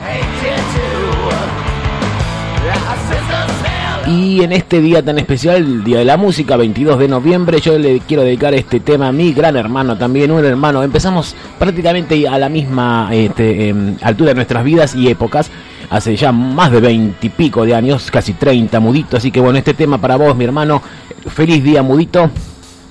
Y 4.07 4.43
en 4.43 4.53
este 4.53 4.83
día 4.83 5.03
tan 5.03 5.19
especial, 5.19 5.57
el 5.57 5.85
Día 5.85 5.99
de 5.99 6.05
la 6.05 6.19
Música, 6.19 6.57
22 6.57 6.99
de 6.99 7.09
noviembre, 7.09 7.59
yo 7.61 7.79
le 7.79 8.01
quiero 8.01 8.23
dedicar 8.23 8.53
este 8.53 8.81
tema 8.81 9.09
a 9.09 9.13
mi 9.13 9.33
gran 9.33 9.57
hermano 9.57 9.97
también, 9.97 10.31
un 10.31 10.45
hermano. 10.45 10.83
Empezamos 10.83 11.35
prácticamente 11.59 12.29
a 12.29 12.39
la 12.39 12.51
misma 12.51 13.09
este, 13.13 13.69
em, 13.69 13.97
altura 14.03 14.31
de 14.31 14.35
nuestras 14.35 14.63
vidas 14.63 14.95
y 14.95 15.09
épocas, 15.09 15.51
hace 15.89 16.17
ya 16.17 16.33
más 16.33 16.71
de 16.71 16.81
20 16.81 17.27
y 17.27 17.31
pico 17.31 17.65
de 17.65 17.75
años, 17.75 18.11
casi 18.11 18.35
30, 18.35 18.79
mudito. 18.79 19.17
Así 19.17 19.31
que 19.31 19.41
bueno, 19.41 19.59
este 19.59 19.73
tema 19.73 19.97
para 19.97 20.17
vos, 20.17 20.37
mi 20.37 20.45
hermano. 20.45 20.83
Feliz 21.27 21.65
día, 21.65 21.83
mudito. 21.83 22.31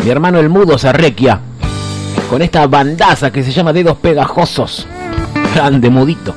Mi 0.04 0.10
hermano 0.10 0.40
el 0.40 0.50
mudo 0.50 0.80
Sarrequia, 0.80 1.40
con 2.30 2.42
esta 2.42 2.66
bandaza 2.66 3.32
que 3.32 3.44
se 3.44 3.52
llama 3.52 3.72
Dedos 3.72 3.98
Pegajosos. 3.98 4.88
Grande, 5.54 5.92
mudito 5.92 6.34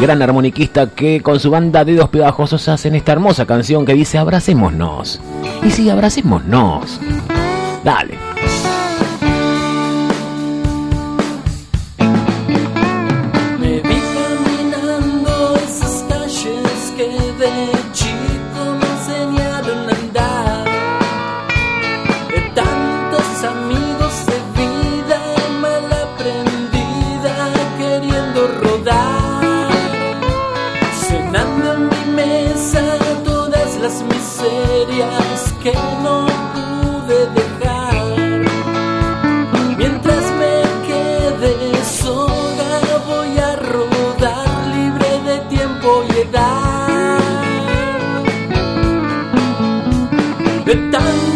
gran 0.00 0.22
armoniquista 0.22 0.90
que 0.90 1.20
con 1.22 1.40
su 1.40 1.50
banda 1.50 1.84
Dedos 1.84 2.08
Pegajosos 2.08 2.68
hacen 2.68 2.94
esta 2.94 3.12
hermosa 3.12 3.46
canción 3.46 3.84
que 3.84 3.94
dice 3.94 4.18
abracémonos. 4.18 5.20
Y 5.64 5.70
sí, 5.70 5.90
abracémonos. 5.90 7.00
Dale. 7.82 8.27
De 50.68 50.74
tantos 50.90 51.27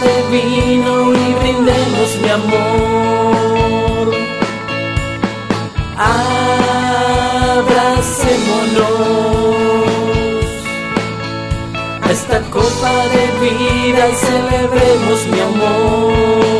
de 0.00 0.14
vino 0.30 0.92
y 1.12 1.34
brindemos 1.40 2.10
mi 2.22 2.28
amor. 2.28 4.06
Abracémonos 5.96 6.60
esta 12.10 12.40
copa 12.50 12.92
de 13.14 13.24
vida 13.44 14.02
y 14.08 14.14
celebremos 14.14 15.18
mi 15.32 15.40
amor. 15.40 16.59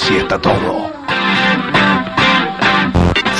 Así 0.00 0.16
está 0.16 0.38
todo. 0.38 0.90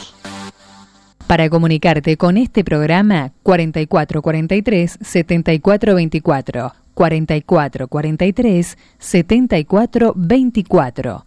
Para 1.31 1.49
comunicarte 1.49 2.17
con 2.17 2.35
este 2.35 2.65
programa 2.65 3.31
4443 3.43 4.97
7424 4.99 6.73
4443 6.93 8.77
7424 8.99 11.25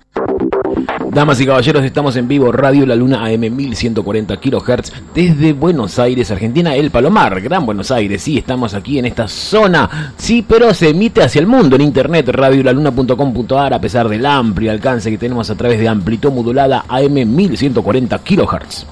Damas 1.10 1.40
y 1.40 1.46
caballeros, 1.46 1.84
estamos 1.84 2.16
en 2.16 2.28
vivo 2.28 2.52
Radio 2.52 2.84
La 2.84 2.96
Luna 2.96 3.24
AM 3.24 3.56
1140 3.56 4.36
kHz 4.36 4.92
desde 5.14 5.54
Buenos 5.54 5.98
Aires, 5.98 6.30
Argentina, 6.30 6.74
El 6.74 6.90
Palomar, 6.90 7.40
Gran 7.40 7.64
Buenos 7.64 7.90
Aires. 7.90 8.20
Sí, 8.20 8.36
estamos 8.36 8.74
aquí 8.74 8.98
en 8.98 9.06
esta 9.06 9.26
zona. 9.26 10.12
Sí, 10.18 10.44
pero 10.46 10.74
se 10.74 10.90
emite 10.90 11.22
hacia 11.22 11.40
el 11.40 11.46
mundo 11.46 11.76
en 11.76 11.82
internet, 11.82 12.28
radiolaluna.com.ar, 12.28 13.72
a 13.72 13.80
pesar 13.80 14.10
del 14.10 14.26
amplio 14.26 14.70
alcance 14.70 15.10
que 15.10 15.16
tenemos 15.16 15.48
a 15.48 15.54
través 15.54 15.80
de 15.80 15.88
amplitud 15.88 16.30
modulada 16.30 16.84
AM 16.90 17.14
1140 17.14 18.18
kHz 18.18 18.86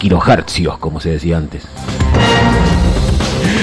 kilohercios, 0.00 0.78
como 0.78 0.98
se 0.98 1.10
decía 1.10 1.36
antes. 1.36 1.62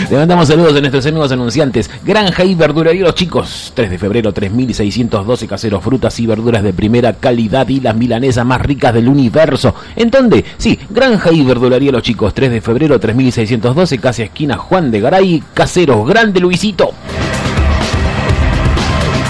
Le 0.09 0.15
mandamos 0.15 0.47
saludos 0.47 0.75
a 0.75 0.79
nuestros 0.79 1.05
amigos 1.07 1.31
anunciantes. 1.31 1.89
Granja 2.05 2.45
y 2.45 2.55
verdulería 2.55 3.03
Los 3.03 3.15
Chicos. 3.15 3.73
3 3.75 3.89
de 3.89 3.97
febrero, 3.97 4.31
3612 4.31 5.47
caseros, 5.47 5.83
frutas 5.83 6.17
y 6.19 6.27
verduras 6.27 6.63
de 6.63 6.71
primera 6.71 7.13
calidad 7.13 7.67
y 7.67 7.81
las 7.81 7.95
milanesas 7.95 8.45
más 8.45 8.61
ricas 8.61 8.93
del 8.93 9.09
universo. 9.09 9.75
¿En 9.95 10.09
dónde? 10.09 10.45
Sí, 10.57 10.79
Granja 10.89 11.31
y 11.31 11.43
verdulería 11.43 11.91
Los 11.91 12.03
Chicos. 12.03 12.33
3 12.33 12.51
de 12.51 12.61
febrero, 12.61 12.99
3612, 12.99 13.97
casi 13.97 14.21
esquina 14.21 14.57
Juan 14.57 14.91
de 14.91 15.01
Garay, 15.01 15.43
caseros. 15.53 16.07
Grande 16.07 16.39
Luisito. 16.39 16.91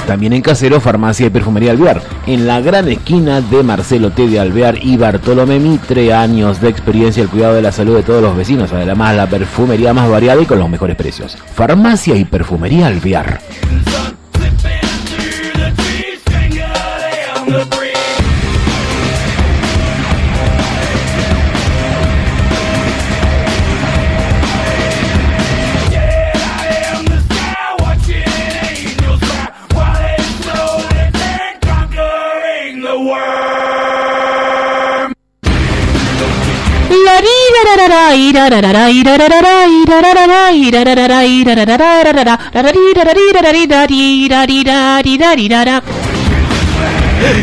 También 0.08 0.32
en 0.32 0.42
Casero, 0.42 0.80
Farmacia 0.80 1.28
y 1.28 1.30
Perfumería 1.30 1.72
Alvear, 1.72 2.02
en 2.28 2.48
la 2.48 2.62
gran 2.62 2.88
esquina 2.88 3.42
de 3.42 3.62
Marcelo 3.62 4.10
T. 4.12 4.30
de 4.30 4.40
Alvear 4.40 4.80
y 4.82 4.96
Bartolomé 4.96 5.60
Mitre, 5.60 6.14
años 6.14 6.62
de 6.62 6.70
experiencia 6.70 7.22
el 7.22 7.30
cuidado 7.30 7.56
de 7.56 7.62
la 7.62 7.74
salud 7.74 7.98
de 7.98 8.04
todos 8.04 8.22
los 8.22 8.38
vecinos, 8.38 8.72
además 8.72 9.18
la 9.18 9.28
perfumería 9.28 9.94
más 9.94 10.10
variada 10.10 10.42
y 10.42 10.46
con 10.46 10.60
los 10.60 10.70
mejores 10.70 10.96
precios. 10.96 11.38
Farmacia 11.54 12.16
y 12.16 12.24
Perfumería 12.24 12.88
Alvear. 12.88 13.42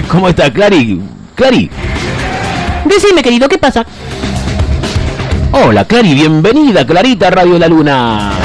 ¿Cómo 0.09 0.29
está, 0.29 0.53
Clary? 0.53 1.01
Clary. 1.35 1.71
Decime, 2.85 3.23
querido, 3.23 3.49
¿qué 3.49 3.59
pasa? 3.59 3.85
Hola, 5.53 5.85
Clary, 5.85 6.15
bienvenida, 6.15 6.87
Clarita 6.87 7.31
Radio 7.31 7.59
La 7.59 7.69
Luna. 7.69 8.44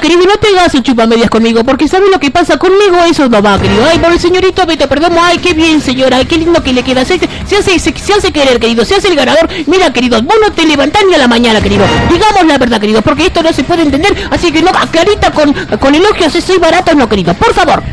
Querido, 0.00 0.22
no 0.22 0.36
te 0.36 0.48
hagas 0.48 0.74
el 0.74 0.82
chupamedias 0.82 1.30
conmigo, 1.30 1.62
porque 1.64 1.86
¿sabes 1.88 2.10
lo 2.10 2.18
que 2.18 2.30
pasa 2.30 2.56
conmigo? 2.56 2.96
Eso 3.08 3.28
no 3.28 3.42
va, 3.42 3.58
querido. 3.60 3.84
Ay, 3.90 3.98
por 3.98 4.12
el 4.12 4.18
señorito, 4.18 4.66
vete, 4.66 4.86
perdón. 4.88 5.12
Ay, 5.20 5.38
qué 5.38 5.54
bien, 5.54 5.80
señora. 5.80 6.18
Ay, 6.18 6.26
qué 6.26 6.36
lindo 6.36 6.62
que 6.62 6.72
le 6.72 6.82
queda. 6.82 7.04
Se, 7.04 7.18
se 7.18 7.56
hace, 7.56 7.78
se, 7.78 7.96
se, 7.96 8.12
hace 8.14 8.32
querer, 8.32 8.58
querido. 8.58 8.84
Se 8.84 8.96
hace 8.96 9.08
el 9.08 9.16
ganador. 9.16 9.48
Mira, 9.66 9.92
querido, 9.92 10.20
vos 10.22 10.36
no 10.40 10.52
te 10.52 10.66
levantás 10.66 11.02
ni 11.08 11.14
a 11.14 11.18
la 11.18 11.28
mañana, 11.28 11.60
querido. 11.60 11.84
Digamos 12.10 12.46
la 12.46 12.58
verdad, 12.58 12.80
querido, 12.80 13.02
porque 13.02 13.26
esto 13.26 13.42
no 13.42 13.52
se 13.52 13.64
puede 13.64 13.82
entender. 13.82 14.14
Así 14.30 14.50
que 14.50 14.62
no, 14.62 14.70
Clarita, 14.90 15.30
con, 15.32 15.52
con 15.52 15.94
elogios, 15.94 16.32
soy 16.32 16.58
barato, 16.58 16.94
no, 16.94 17.08
querido. 17.08 17.34
Por 17.34 17.52
favor. 17.54 17.82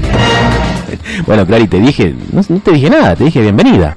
Bueno, 1.25 1.45
Clary, 1.45 1.67
te 1.67 1.79
dije, 1.79 2.13
no, 2.31 2.41
no, 2.47 2.59
te 2.59 2.71
dije 2.71 2.89
nada, 2.89 3.15
te 3.15 3.25
dije 3.25 3.41
bienvenida. 3.41 3.95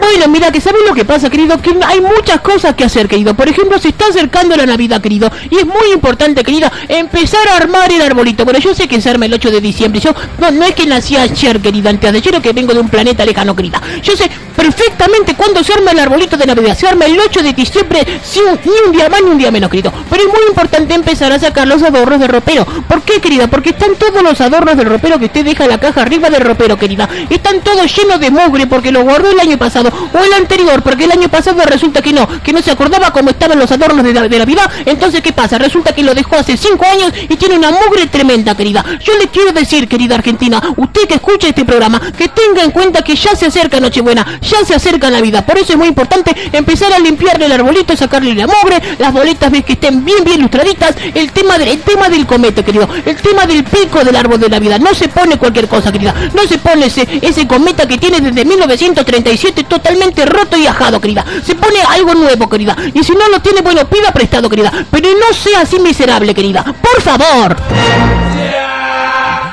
Bueno, 0.00 0.28
mira, 0.28 0.50
que 0.50 0.60
sabes 0.60 0.82
lo 0.86 0.94
que 0.94 1.04
pasa, 1.04 1.28
querido, 1.28 1.60
que 1.60 1.76
hay 1.86 2.00
muchas 2.00 2.40
cosas 2.40 2.74
que 2.74 2.84
hacer, 2.84 3.06
querido. 3.06 3.34
Por 3.34 3.48
ejemplo, 3.48 3.78
se 3.78 3.88
está 3.88 4.06
acercando 4.06 4.56
la 4.56 4.66
Navidad, 4.66 5.00
querido, 5.00 5.30
y 5.50 5.56
es 5.56 5.66
muy 5.66 5.92
importante, 5.92 6.42
querida, 6.42 6.72
empezar 6.88 7.46
a 7.48 7.56
armar 7.56 7.92
el 7.92 8.00
arbolito. 8.00 8.44
Bueno, 8.44 8.58
yo 8.58 8.74
sé 8.74 8.88
que 8.88 9.00
se 9.00 9.10
arma 9.10 9.26
el 9.26 9.34
8 9.34 9.50
de 9.50 9.60
diciembre. 9.60 10.00
Yo 10.00 10.14
no, 10.38 10.64
es 10.64 10.74
que 10.74 10.86
nací 10.86 11.16
ayer, 11.16 11.60
querida, 11.60 11.90
antes 11.90 12.12
de 12.12 12.18
ayer 12.18 12.40
que 12.40 12.52
vengo 12.52 12.72
de 12.72 12.80
un 12.80 12.88
planeta 12.88 13.24
lejano, 13.24 13.54
querida. 13.54 13.80
Yo 14.02 14.16
sé 14.16 14.30
perfectamente 14.56 15.34
cuándo 15.34 15.62
se 15.62 15.72
arma 15.74 15.90
el 15.92 15.98
arbolito 16.00 16.36
de 16.36 16.46
Navidad. 16.46 16.76
Se 16.76 16.88
arma 16.88 17.04
el 17.04 17.18
8 17.18 17.42
de 17.42 17.52
diciembre, 17.52 18.06
si 18.22 18.40
ni 18.40 18.72
un 18.86 18.92
día 18.92 19.08
más 19.08 19.22
ni 19.22 19.30
un 19.30 19.38
día 19.38 19.50
menos, 19.50 19.70
querido. 19.70 19.92
Pero 20.08 20.22
es 20.22 20.28
muy 20.28 20.42
importante 20.48 20.94
empezar 20.94 21.32
a 21.32 21.38
sacar 21.38 21.66
los 21.66 21.82
adornos 21.82 22.20
de 22.20 22.26
ropero. 22.26 22.64
¿Por 22.64 23.02
qué, 23.02 23.20
querida? 23.20 23.48
Porque 23.48 23.70
están 23.70 23.94
todos 23.96 24.22
los 24.22 24.40
adornos 24.40 24.76
del 24.76 24.86
ropero 24.86 25.18
que 25.18 25.26
usted 25.26 25.44
deja 25.44 25.64
en 25.64 25.70
la 25.70 25.78
caja 25.78 26.02
arriba 26.02 26.30
del 26.30 26.42
ropero, 26.42 26.76
querida. 26.76 27.08
Están 27.28 27.60
todos 27.60 27.94
llenos 27.94 28.20
de 28.20 28.30
mugre 28.30 28.66
porque 28.66 28.92
lo 28.92 29.02
guardó 29.02 29.30
el 29.30 29.40
año 29.40 29.58
pasado 29.58 29.89
o 29.90 30.18
el 30.18 30.32
anterior, 30.32 30.82
porque 30.82 31.04
el 31.04 31.12
año 31.12 31.28
pasado 31.28 31.62
resulta 31.64 32.02
que 32.02 32.12
no, 32.12 32.26
que 32.42 32.52
no 32.52 32.62
se 32.62 32.70
acordaba 32.70 33.12
cómo 33.12 33.30
estaban 33.30 33.58
los 33.58 33.70
adornos 33.70 34.04
de, 34.04 34.12
la, 34.12 34.28
de 34.28 34.38
Navidad. 34.38 34.70
Entonces, 34.84 35.20
¿qué 35.22 35.32
pasa? 35.32 35.58
Resulta 35.58 35.94
que 35.94 36.02
lo 36.02 36.14
dejó 36.14 36.36
hace 36.36 36.56
5 36.56 36.84
años 36.86 37.12
y 37.28 37.36
tiene 37.36 37.56
una 37.56 37.70
mugre 37.70 38.06
tremenda, 38.06 38.54
querida. 38.54 38.84
Yo 39.02 39.16
le 39.18 39.28
quiero 39.28 39.52
decir, 39.52 39.88
querida 39.88 40.14
Argentina, 40.14 40.60
usted 40.76 41.02
que 41.08 41.14
escucha 41.14 41.48
este 41.48 41.64
programa, 41.64 42.00
que 42.16 42.28
tenga 42.28 42.62
en 42.62 42.70
cuenta 42.70 43.02
que 43.02 43.14
ya 43.16 43.34
se 43.34 43.46
acerca 43.46 43.80
Nochebuena, 43.80 44.40
ya 44.40 44.64
se 44.64 44.74
acerca 44.74 45.10
Navidad. 45.10 45.44
Por 45.44 45.58
eso 45.58 45.72
es 45.72 45.78
muy 45.78 45.88
importante 45.88 46.34
empezar 46.52 46.92
a 46.92 46.98
limpiarle 46.98 47.46
el 47.46 47.52
arbolito, 47.52 47.96
sacarle 47.96 48.34
la 48.34 48.46
mugre, 48.46 48.80
las 48.98 49.12
boletas 49.12 49.50
ves 49.50 49.64
que 49.64 49.72
estén 49.74 50.04
bien, 50.04 50.24
bien 50.24 50.40
ilustraditas. 50.40 50.94
El 51.14 51.32
tema, 51.32 51.56
el 51.56 51.80
tema 51.80 52.08
del 52.08 52.26
comete, 52.26 52.64
querido. 52.64 52.88
El 53.04 53.16
tema 53.16 53.46
del 53.46 53.64
pico 53.64 54.04
del 54.04 54.16
árbol 54.16 54.40
de 54.40 54.48
Navidad. 54.48 54.78
No 54.80 54.94
se 54.94 55.08
pone 55.08 55.36
cualquier 55.36 55.68
cosa, 55.68 55.92
querida. 55.92 56.14
No 56.34 56.42
se 56.46 56.58
pone 56.58 56.86
ese, 56.86 57.06
ese 57.22 57.46
cometa 57.46 57.86
que 57.86 57.98
tiene 57.98 58.20
desde 58.20 58.44
1937 58.44 59.64
totalmente 59.80 60.26
roto 60.26 60.56
y 60.56 60.66
ajado, 60.66 61.00
querida. 61.00 61.24
Se 61.44 61.54
pone 61.54 61.80
algo 61.88 62.14
nuevo, 62.14 62.48
querida. 62.48 62.76
Y 62.94 63.02
si 63.02 63.12
no 63.12 63.28
lo 63.28 63.40
tiene, 63.40 63.60
bueno, 63.62 63.84
pida 63.86 64.12
prestado, 64.12 64.48
querida. 64.48 64.72
Pero 64.90 65.08
no 65.08 65.34
sea 65.34 65.62
así 65.62 65.78
miserable, 65.78 66.34
querida. 66.34 66.64
Por 66.64 67.00
favor. 67.02 67.56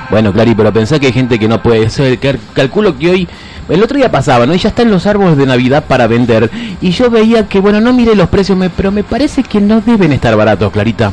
Bueno, 0.10 0.32
Clary, 0.32 0.56
pero 0.56 0.72
pensá 0.72 1.00
que 1.00 1.08
hay 1.08 1.14
gente 1.14 1.40
que 1.40 1.48
no 1.48 1.62
puede 1.62 1.90
ser. 1.90 2.20
Calculo 2.54 2.98
que 2.98 3.10
hoy. 3.10 3.28
El 3.70 3.84
otro 3.84 3.98
día 3.98 4.10
pasaba, 4.10 4.46
¿no? 4.46 4.56
Y 4.56 4.60
ya 4.60 4.70
están 4.70 4.90
los 4.90 5.06
árboles 5.06 5.36
de 5.36 5.46
Navidad 5.46 5.84
para 5.86 6.08
vender. 6.08 6.50
Y 6.80 6.92
yo 6.92 7.10
veía 7.10 7.50
que, 7.50 7.60
bueno, 7.60 7.82
no 7.82 7.92
miré 7.92 8.16
los 8.16 8.30
precios, 8.30 8.58
pero 8.78 8.94
me 8.94 9.04
parece 9.04 9.44
que 9.44 9.60
no 9.60 9.82
deben 9.82 10.14
estar 10.14 10.34
baratos, 10.38 10.72
Clarita. 10.72 11.12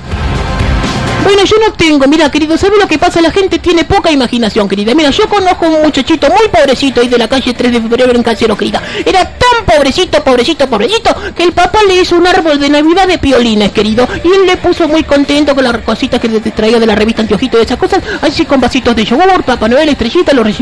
Bueno, 1.25 1.43
yo 1.45 1.57
no 1.59 1.73
tengo, 1.73 2.07
mira, 2.07 2.31
querido, 2.31 2.59
¿sabes 2.59 2.79
lo 2.79 2.87
que 2.87 2.99
pasa? 2.99 3.23
La 3.23 3.31
gente 3.31 3.59
tiene 3.59 3.85
poca 3.85 4.11
imaginación, 4.11 4.69
querida. 4.69 4.95
Mira, 4.95 5.09
yo 5.09 5.27
conozco 5.27 5.67
un 5.67 5.83
muchachito 5.83 6.29
muy 6.29 6.49
pobrecito 6.49 7.01
ahí 7.01 7.09
de 7.09 7.17
la 7.17 7.29
calle 7.29 7.55
3 7.55 7.73
de 7.73 7.81
febrero 7.81 8.13
en 8.15 8.23
Casero, 8.23 8.55
querida. 8.57 8.83
Era 9.05 9.25
tan 9.25 9.65
pobrecito, 9.65 10.23
pobrecito, 10.23 10.69
pobrecito, 10.69 11.17
que 11.35 11.45
el 11.45 11.53
papá 11.53 11.79
le 11.89 12.03
hizo 12.03 12.17
un 12.17 12.27
árbol 12.27 12.61
de 12.61 12.69
Navidad 12.69 13.09
de 13.09 13.17
piolines, 13.17 13.73
querido. 13.73 14.07
Y 14.23 14.29
él 14.29 14.47
le 14.47 14.59
puso 14.59 14.87
muy 14.87 15.03
contento 15.05 15.55
con 15.55 15.65
las 15.65 15.79
cositas 15.79 16.21
que 16.21 16.29
le 16.29 16.41
traía 16.41 16.79
de 16.79 16.87
la 16.87 16.95
revista 16.95 17.23
Antiojito 17.23 17.59
y 17.59 17.63
esas 17.63 17.79
cosas. 17.79 18.03
Así 18.21 18.45
con 18.45 18.61
vasitos 18.61 18.95
de 18.95 19.07
yogur, 19.07 19.43
Papá 19.45 19.67
Noel, 19.67 19.89
estrellitas, 19.89 20.35
los 20.35 20.45
Reyes. 20.45 20.61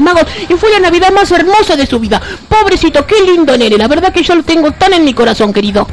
Y 0.49 0.55
fue 0.55 0.71
la 0.71 0.79
Navidad 0.79 1.11
más 1.11 1.31
hermosa 1.33 1.75
de 1.75 1.87
su 1.87 1.99
vida. 1.99 2.23
Pobrecito, 2.49 3.05
qué 3.05 3.21
lindo 3.21 3.59
nene. 3.59 3.77
La 3.77 3.89
verdad 3.89 4.13
que 4.13 4.23
yo 4.23 4.37
lo 4.37 4.45
tengo 4.45 4.71
tan 4.71 4.93
en 4.93 5.05
mi 5.05 5.13
corazón, 5.13 5.53
querido. 5.53 5.89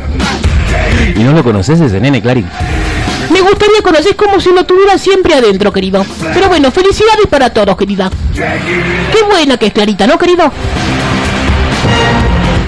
¿Y 1.15 1.19
no 1.23 1.33
lo 1.33 1.43
conoces 1.43 1.81
ese 1.81 1.99
nene, 1.99 2.21
Clarín? 2.21 2.47
Me 3.29 3.41
gustaría 3.41 3.81
conocer 3.83 4.15
como 4.15 4.39
si 4.39 4.51
lo 4.51 4.65
tuviera 4.65 4.97
siempre 4.97 5.33
adentro, 5.35 5.71
querido. 5.71 6.05
Pero 6.33 6.49
bueno, 6.49 6.71
felicidades 6.71 7.27
para 7.29 7.51
todos, 7.51 7.77
querida. 7.77 8.09
Qué 8.33 9.23
buena 9.29 9.57
que 9.57 9.67
es 9.67 9.73
Clarita, 9.73 10.07
¿no, 10.07 10.17
querido? 10.17 10.51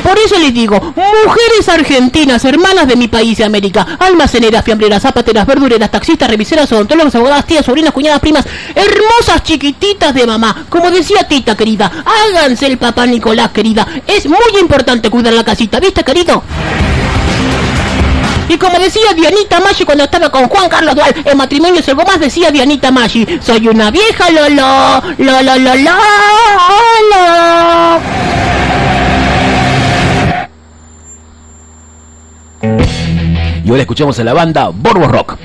Por 0.03 0.17
eso 0.17 0.37
les 0.39 0.53
digo, 0.53 0.75
mujeres 0.75 1.69
argentinas, 1.69 2.43
hermanas 2.43 2.87
de 2.87 2.95
mi 2.95 3.07
país 3.07 3.37
de 3.37 3.43
América, 3.43 3.85
almaceneras, 3.99 4.65
fiambreras, 4.65 5.03
zapateras, 5.03 5.45
verdureras, 5.45 5.91
taxistas, 5.91 6.29
reviseras, 6.29 6.71
odontólogos, 6.71 7.13
abogadas, 7.15 7.45
tías, 7.45 7.63
sobrinas, 7.63 7.93
cuñadas, 7.93 8.19
primas, 8.19 8.45
hermosas 8.73 9.43
chiquititas 9.43 10.13
de 10.13 10.25
mamá. 10.25 10.65
Como 10.69 10.89
decía 10.89 11.27
Tita, 11.27 11.55
querida, 11.55 12.03
háganse 12.03 12.65
el 12.65 12.77
papá 12.77 13.05
Nicolás, 13.05 13.51
querida. 13.51 13.87
Es 14.07 14.25
muy 14.25 14.59
importante 14.59 15.09
cuidar 15.09 15.33
la 15.33 15.43
casita, 15.43 15.79
¿viste, 15.79 16.03
querido? 16.03 16.43
Y 18.49 18.57
como 18.57 18.77
decía 18.79 19.13
Dianita 19.13 19.59
Maggi 19.59 19.85
cuando 19.85 20.03
estaba 20.03 20.29
con 20.29 20.47
Juan 20.47 20.69
Carlos 20.69 20.95
Dual 20.95 21.13
en 21.23 21.37
matrimonio 21.37 21.79
es 21.79 21.89
algo 21.89 22.03
más, 22.03 22.19
decía 22.19 22.51
Dianita 22.51 22.91
Maggi, 22.91 23.25
soy 23.41 23.67
una 23.67 23.91
vieja 23.91 24.29
lolo, 24.29 25.01
lo 25.17 25.41
lo 25.41 25.55
lo 25.57 25.75
lo, 25.75 25.95
lo. 27.09 28.01
Y 33.63 33.69
ahora 33.69 33.81
escuchamos 33.81 34.19
a 34.19 34.23
la 34.23 34.33
banda 34.33 34.69
Borbo 34.73 35.07
Rock. 35.07 35.37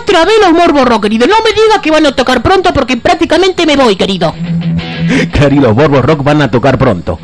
Otra 0.00 0.24
vez 0.24 0.34
los 0.42 0.52
Morbo 0.52 0.84
Rock, 0.84 1.04
querido. 1.04 1.26
No 1.26 1.36
me 1.42 1.50
digas 1.50 1.78
que 1.82 1.90
van 1.90 2.06
a 2.06 2.12
tocar 2.12 2.42
pronto 2.42 2.72
porque 2.72 2.96
prácticamente 2.96 3.66
me 3.66 3.76
voy, 3.76 3.96
querido. 3.96 4.34
Clarín, 5.32 5.62
los 5.62 5.74
Borbo 5.74 6.02
Rock 6.02 6.22
van 6.22 6.42
a 6.42 6.50
tocar 6.50 6.78
pronto. 6.78 7.18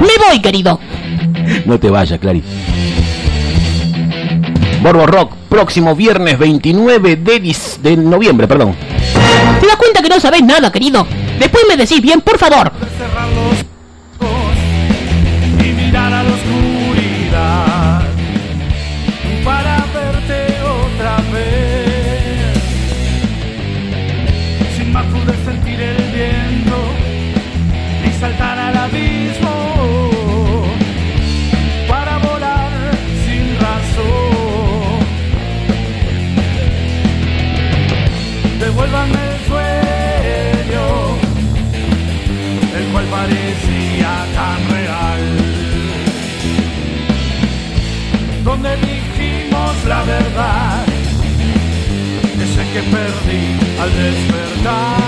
Me 0.00 0.26
voy, 0.28 0.40
querido. 0.40 0.80
No 1.64 1.78
te 1.78 1.90
vayas, 1.90 2.18
Clarín. 2.18 2.44
Borbo 4.82 5.06
Rock, 5.06 5.32
próximo 5.48 5.94
viernes 5.94 6.38
29 6.38 7.16
de, 7.16 7.56
de 7.82 7.96
noviembre, 7.96 8.46
perdón. 8.46 8.74
¿Te 9.60 9.66
das 9.66 9.76
cuenta 9.76 10.02
que 10.02 10.08
no 10.08 10.20
sabés 10.20 10.42
nada, 10.42 10.70
querido? 10.70 11.06
Después 11.38 11.64
me 11.68 11.76
decís 11.76 12.00
bien, 12.00 12.20
por 12.20 12.38
favor. 12.38 12.72
Que 52.76 52.82
perdí 52.90 53.58
al 53.80 53.90
despertar. 53.90 55.05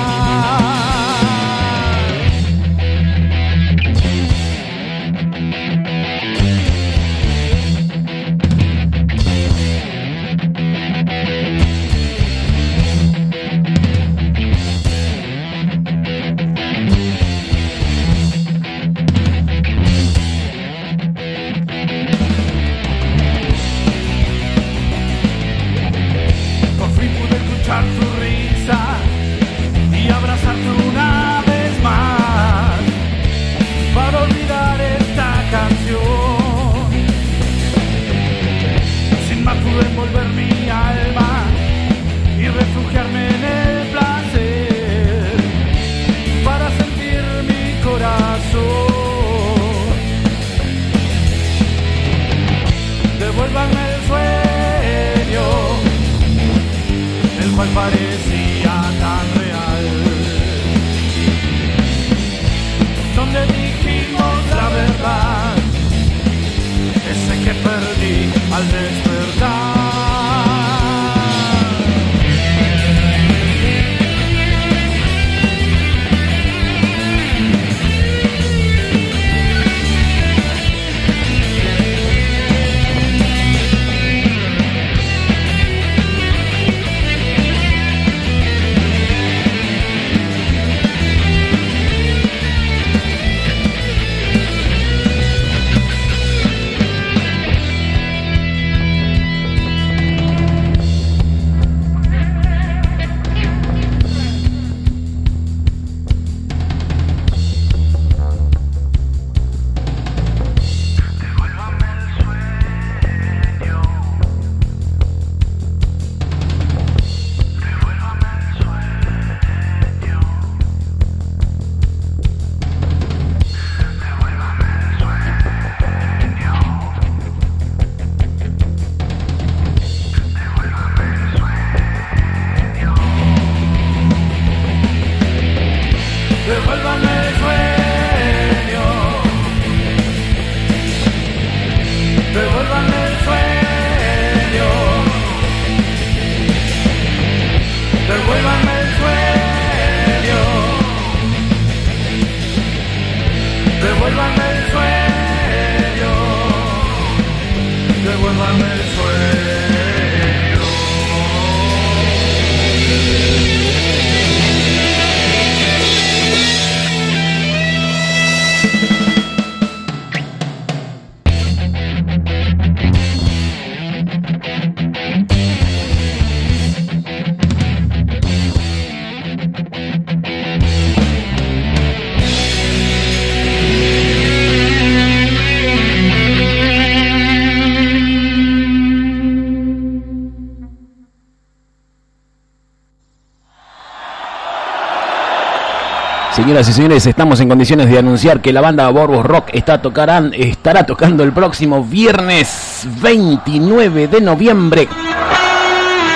Señoras 196.59 196.71
y 196.71 196.73
señores, 196.73 197.07
estamos 197.07 197.41
en 197.41 197.49
condiciones 197.49 197.89
de 197.89 197.99
anunciar 197.99 198.41
que 198.41 198.53
la 198.53 198.61
banda 198.61 198.89
Borbos 198.89 199.25
Rock 199.25 199.51
estará 199.53 199.81
tocando 199.81 201.23
el 201.23 201.33
próximo 201.33 201.85
viernes 201.85 202.85
29 203.01 204.09
de 204.09 204.21
noviembre 204.21 204.89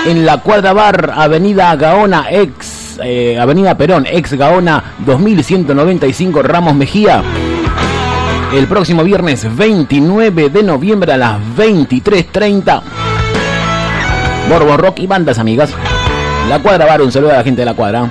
en 0.05 0.27
la 0.27 0.39
Cuadra 0.39 0.73
Bar, 0.73 1.13
Avenida 1.15 1.77
Gaona, 1.77 2.27
ex 2.29 2.99
eh, 3.05 3.39
Avenida 3.39 3.77
Perón, 3.77 4.05
ex 4.11 4.33
Gaona 4.33 4.83
2195 5.07 6.43
Ramos 6.43 6.75
Mejía. 6.75 7.23
El 8.53 8.67
próximo 8.67 9.05
viernes 9.05 9.47
29 9.55 10.51
de 10.51 10.63
noviembre 10.65 11.13
a 11.13 11.19
las 11.19 11.39
23.30. 11.57 12.83
Borbos 14.49 14.77
Rock 14.77 14.99
y 14.99 15.07
bandas 15.07 15.39
amigas. 15.39 15.71
La 16.49 16.59
Cuadra 16.59 16.85
Bar, 16.85 17.01
un 17.01 17.13
saludo 17.13 17.31
a 17.31 17.37
la 17.37 17.45
gente 17.45 17.61
de 17.61 17.67
la 17.67 17.75
Cuadra. 17.75 18.11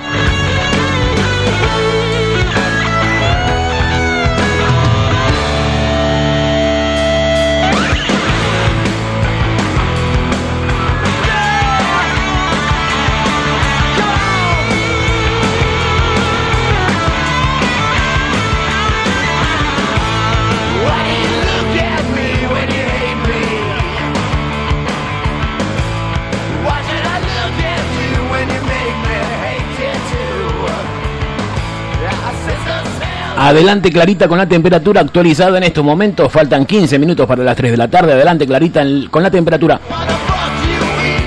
Adelante 33.42 33.90
Clarita 33.90 34.28
con 34.28 34.38
la 34.38 34.48
temperatura 34.48 35.00
actualizada 35.00 35.58
en 35.58 35.64
estos 35.64 35.84
momentos. 35.84 36.30
Faltan 36.30 36.64
15 36.64 36.96
minutos 36.96 37.26
para 37.26 37.42
las 37.42 37.56
3 37.56 37.72
de 37.72 37.76
la 37.76 37.88
tarde. 37.88 38.12
Adelante 38.12 38.46
Clarita 38.46 38.84
con 39.10 39.20
la 39.20 39.32
temperatura. 39.32 39.80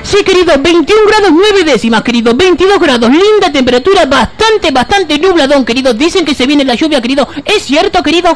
Sí, 0.02 0.24
querido, 0.24 0.54
21 0.58 1.02
grados 1.08 1.32
9 1.34 1.64
décimas, 1.66 2.04
querido, 2.04 2.34
22 2.34 2.80
grados, 2.80 3.10
linda 3.10 3.52
temperatura, 3.52 4.06
bastante, 4.06 4.72
bastante 4.72 5.20
nubladón, 5.20 5.66
querido. 5.66 5.94
Dicen 5.94 6.24
que 6.24 6.34
se 6.34 6.46
viene 6.46 6.64
la 6.64 6.76
lluvia, 6.76 7.02
querido. 7.02 7.28
¿Es 7.44 7.64
cierto, 7.64 8.02
querido? 8.02 8.30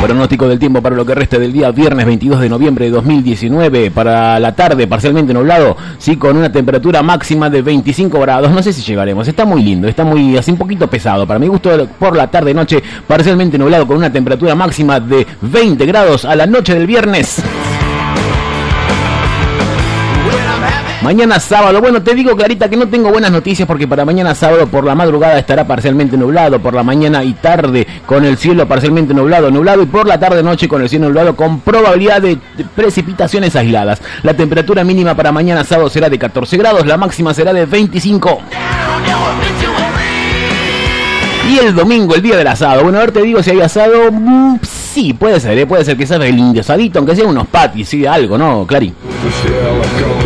Pronóstico 0.00 0.46
del 0.46 0.60
tiempo 0.60 0.80
para 0.80 0.94
lo 0.94 1.04
que 1.04 1.14
resta 1.14 1.40
del 1.40 1.52
día 1.52 1.72
viernes 1.72 2.06
22 2.06 2.40
de 2.40 2.48
noviembre 2.48 2.84
de 2.84 2.92
2019 2.92 3.90
para 3.90 4.38
la 4.38 4.54
tarde 4.54 4.86
parcialmente 4.86 5.34
nublado, 5.34 5.76
sí 5.98 6.16
con 6.16 6.36
una 6.36 6.52
temperatura 6.52 7.02
máxima 7.02 7.50
de 7.50 7.62
25 7.62 8.20
grados. 8.20 8.50
No 8.52 8.62
sé 8.62 8.72
si 8.72 8.82
llegaremos. 8.82 9.26
Está 9.26 9.44
muy 9.44 9.62
lindo, 9.62 9.88
está 9.88 10.04
muy 10.04 10.36
así 10.36 10.52
un 10.52 10.56
poquito 10.56 10.88
pesado. 10.88 11.26
Para 11.26 11.40
mi 11.40 11.48
gusto 11.48 11.88
por 11.98 12.16
la 12.16 12.30
tarde 12.30 12.54
noche 12.54 12.80
parcialmente 13.08 13.58
nublado 13.58 13.88
con 13.88 13.96
una 13.96 14.12
temperatura 14.12 14.54
máxima 14.54 15.00
de 15.00 15.26
20 15.42 15.84
grados 15.86 16.24
a 16.24 16.36
la 16.36 16.46
noche 16.46 16.74
del 16.74 16.86
viernes. 16.86 17.42
Mañana 21.08 21.40
sábado, 21.40 21.80
bueno, 21.80 22.02
te 22.02 22.14
digo 22.14 22.36
Clarita 22.36 22.68
que 22.68 22.76
no 22.76 22.86
tengo 22.86 23.10
buenas 23.10 23.32
noticias 23.32 23.66
porque 23.66 23.88
para 23.88 24.04
mañana 24.04 24.34
sábado 24.34 24.66
por 24.66 24.84
la 24.84 24.94
madrugada 24.94 25.38
estará 25.38 25.66
parcialmente 25.66 26.18
nublado, 26.18 26.60
por 26.60 26.74
la 26.74 26.82
mañana 26.82 27.24
y 27.24 27.32
tarde 27.32 27.86
con 28.04 28.26
el 28.26 28.36
cielo 28.36 28.68
parcialmente 28.68 29.14
nublado, 29.14 29.50
nublado 29.50 29.80
y 29.80 29.86
por 29.86 30.06
la 30.06 30.20
tarde 30.20 30.42
noche 30.42 30.68
con 30.68 30.82
el 30.82 30.88
cielo 30.90 31.06
nublado 31.06 31.34
con 31.34 31.60
probabilidad 31.60 32.20
de 32.20 32.36
precipitaciones 32.76 33.56
aisladas. 33.56 34.02
La 34.22 34.34
temperatura 34.34 34.84
mínima 34.84 35.14
para 35.14 35.32
mañana 35.32 35.64
sábado 35.64 35.88
será 35.88 36.10
de 36.10 36.18
14 36.18 36.58
grados, 36.58 36.86
la 36.86 36.98
máxima 36.98 37.32
será 37.32 37.54
de 37.54 37.64
25. 37.64 38.40
Y 41.48 41.58
el 41.60 41.74
domingo, 41.74 42.14
el 42.14 42.20
día 42.20 42.36
del 42.36 42.46
asado. 42.46 42.82
Bueno, 42.82 42.98
a 42.98 43.00
ver, 43.00 43.12
te 43.12 43.22
digo 43.22 43.42
si 43.42 43.48
hay 43.52 43.62
asado. 43.62 44.12
mm, 44.12 44.58
sí, 44.60 45.14
puede 45.14 45.40
ser, 45.40 45.56
¿eh? 45.56 45.66
puede 45.66 45.86
ser 45.86 45.96
que 45.96 46.06
sea 46.06 46.18
el 46.18 46.38
aunque 46.94 47.16
sea 47.16 47.26
unos 47.26 47.46
patis, 47.46 47.88
sí, 47.88 48.04
algo, 48.04 48.36
¿no, 48.36 48.66
Clary? 48.66 48.92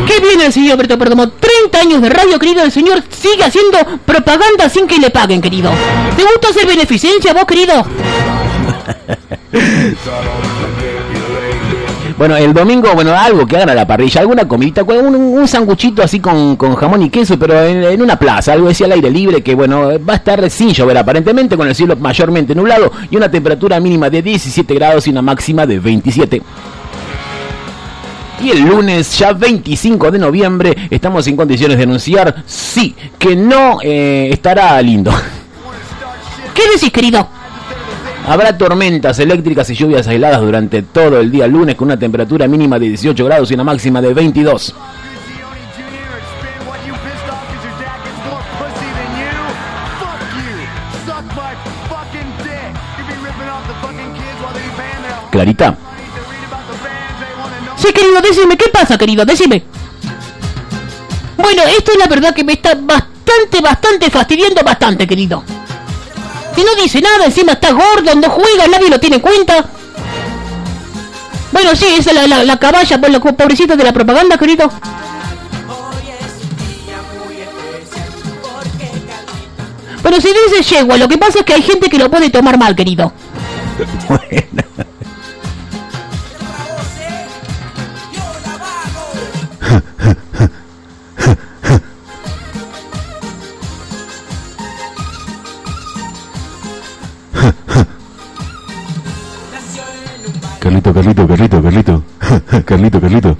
Qué 0.06 0.20
bien 0.20 0.40
el 0.40 0.52
señor 0.52 0.78
Berto 0.78 0.98
Perdomo. 0.98 1.28
30 1.28 1.78
años 1.78 2.02
de 2.02 2.08
radio, 2.08 2.38
querido. 2.38 2.62
El 2.64 2.72
señor 2.72 3.02
sigue 3.10 3.44
haciendo 3.44 3.78
propaganda 4.04 4.68
sin 4.68 4.86
que 4.86 4.98
le 4.98 5.10
paguen, 5.10 5.40
querido. 5.40 5.70
¿Te 6.16 6.22
gusta 6.22 6.48
hacer 6.50 6.66
beneficencia, 6.66 7.32
vos, 7.32 7.44
querido? 7.44 7.84
Bueno, 12.18 12.36
el 12.36 12.52
domingo, 12.52 12.92
bueno, 12.94 13.14
algo 13.14 13.46
que 13.46 13.56
hagan 13.56 13.70
a 13.70 13.74
la 13.74 13.86
parrilla, 13.86 14.20
alguna 14.20 14.46
comidita, 14.46 14.82
un, 14.84 15.14
un 15.14 15.48
sanguchito 15.48 16.02
así 16.02 16.20
con, 16.20 16.56
con 16.56 16.74
jamón 16.74 17.02
y 17.02 17.10
queso, 17.10 17.38
pero 17.38 17.60
en, 17.64 17.82
en 17.82 18.02
una 18.02 18.16
plaza, 18.16 18.52
algo 18.52 18.68
así 18.68 18.84
al 18.84 18.92
aire 18.92 19.10
libre, 19.10 19.42
que 19.42 19.54
bueno, 19.54 19.98
va 19.98 20.12
a 20.12 20.16
estar 20.16 20.48
sin 20.50 20.70
llover 20.72 20.98
aparentemente, 20.98 21.56
con 21.56 21.66
el 21.66 21.74
cielo 21.74 21.96
mayormente 21.96 22.54
nublado 22.54 22.92
y 23.10 23.16
una 23.16 23.30
temperatura 23.30 23.80
mínima 23.80 24.10
de 24.10 24.22
17 24.22 24.74
grados 24.74 25.06
y 25.06 25.10
una 25.10 25.22
máxima 25.22 25.66
de 25.66 25.78
27. 25.80 26.42
Y 28.42 28.50
el 28.50 28.62
lunes, 28.62 29.16
ya 29.18 29.32
25 29.32 30.10
de 30.10 30.18
noviembre, 30.18 30.76
estamos 30.90 31.26
en 31.28 31.36
condiciones 31.36 31.76
de 31.76 31.84
anunciar, 31.84 32.42
sí, 32.44 32.92
que 33.16 33.36
no 33.36 33.78
eh, 33.80 34.30
estará 34.32 34.82
lindo. 34.82 35.12
¿Qué 36.54 36.62
decís, 36.74 36.90
querido? 36.90 37.28
Habrá 38.26 38.58
tormentas 38.58 39.18
eléctricas 39.20 39.70
y 39.70 39.74
lluvias 39.74 40.08
aisladas 40.08 40.40
durante 40.40 40.82
todo 40.82 41.20
el 41.20 41.30
día 41.30 41.46
lunes 41.46 41.76
con 41.76 41.86
una 41.86 41.96
temperatura 41.96 42.48
mínima 42.48 42.80
de 42.80 42.88
18 42.88 43.24
grados 43.24 43.50
y 43.50 43.54
una 43.54 43.64
máxima 43.64 44.00
de 44.00 44.12
22. 44.12 44.74
Clarita, 55.30 55.76
Sí, 57.82 57.92
querido, 57.92 58.20
decime, 58.20 58.56
¿qué 58.56 58.68
pasa, 58.68 58.96
querido? 58.96 59.24
Decime. 59.24 59.64
Bueno, 61.36 61.62
esto 61.64 61.90
es 61.90 61.98
la 61.98 62.06
verdad 62.06 62.32
que 62.32 62.44
me 62.44 62.52
está 62.52 62.76
bastante, 62.76 63.60
bastante 63.60 64.08
fastidiando 64.08 64.62
bastante, 64.62 65.04
querido. 65.04 65.42
Y 66.56 66.62
no 66.62 66.80
dice 66.80 67.00
nada, 67.00 67.24
encima 67.24 67.52
está 67.52 67.72
gordo, 67.72 68.14
no 68.14 68.30
juega, 68.30 68.68
nadie 68.68 68.88
lo 68.88 69.00
tiene 69.00 69.16
en 69.16 69.22
cuenta. 69.22 69.64
Bueno, 71.50 71.74
sí, 71.74 71.86
esa 71.98 72.10
es 72.10 72.16
la, 72.16 72.26
la, 72.28 72.44
la 72.44 72.56
caballa, 72.56 73.00
por 73.00 73.10
la 73.10 73.18
pobrecita 73.18 73.74
de 73.74 73.82
la 73.82 73.92
propaganda, 73.92 74.38
querido. 74.38 74.70
Pero 80.04 80.20
si 80.20 80.28
dice 80.28 80.62
yegua, 80.62 80.96
lo 80.98 81.08
que 81.08 81.18
pasa 81.18 81.40
es 81.40 81.44
que 81.44 81.54
hay 81.54 81.62
gente 81.62 81.88
que 81.88 81.98
lo 81.98 82.08
puede 82.08 82.30
tomar 82.30 82.56
mal, 82.58 82.76
querido. 82.76 83.12
Carlito, 102.72 103.00
Carlito. 103.02 103.36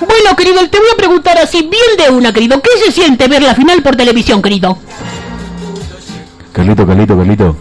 Bueno, 0.00 0.36
querido, 0.38 0.66
te 0.70 0.78
voy 0.78 0.88
a 0.90 0.96
preguntar 0.96 1.36
así 1.36 1.68
bien 1.68 1.98
de 1.98 2.08
una, 2.10 2.32
querido. 2.32 2.62
¿Qué 2.62 2.70
se 2.82 2.92
siente 2.92 3.28
ver 3.28 3.42
la 3.42 3.54
final 3.54 3.82
por 3.82 3.94
televisión, 3.94 4.40
querido? 4.40 4.78
Carlito, 6.52 6.86
Carlito, 6.86 7.14
Carlito. 7.14 7.58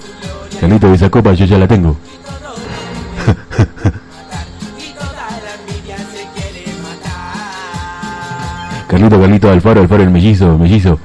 Carlito, 0.61 0.93
esa 0.93 1.09
copa 1.09 1.33
yo 1.33 1.43
ya 1.45 1.57
la 1.57 1.67
tengo. 1.67 1.97
Carlito, 8.87 9.19
Carlito, 9.19 9.51
Alfaro, 9.51 9.81
Alfaro, 9.81 10.03
el 10.03 10.09
mellizo, 10.09 10.57
mellizo. 10.57 10.97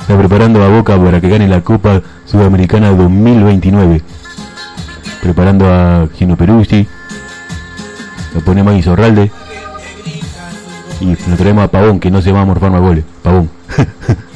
Está 0.00 0.16
preparando 0.16 0.64
a 0.64 0.68
Boca 0.68 0.96
para 0.96 1.20
que 1.20 1.28
gane 1.28 1.46
la 1.46 1.60
Copa 1.60 2.00
Sudamericana 2.26 2.90
2029. 2.90 4.02
Preparando 5.22 5.66
a 5.66 6.08
Gino 6.14 6.36
Peruzzi. 6.36 6.86
Lo 8.34 8.40
ponemos 8.40 8.74
a 8.74 8.76
Isorralde. 8.76 9.30
Y 11.00 11.06
nos 11.06 11.38
traemos 11.38 11.64
a 11.64 11.68
Pavón, 11.68 12.00
que 12.00 12.10
no 12.10 12.20
se 12.20 12.32
va 12.32 12.42
a 12.42 12.44
morfar 12.44 12.70
más 12.70 12.80
goles. 12.80 13.04
Pavón. 13.22 13.48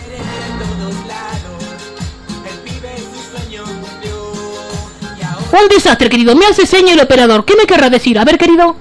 Un 5.52 5.68
desastre, 5.68 6.08
querido. 6.08 6.36
Me 6.36 6.46
hace 6.46 6.64
seña 6.64 6.92
el 6.92 7.00
operador. 7.00 7.44
¿Qué 7.44 7.56
me 7.56 7.64
querrá 7.64 7.90
decir? 7.90 8.18
A 8.18 8.24
ver, 8.24 8.38
querido. 8.38 8.76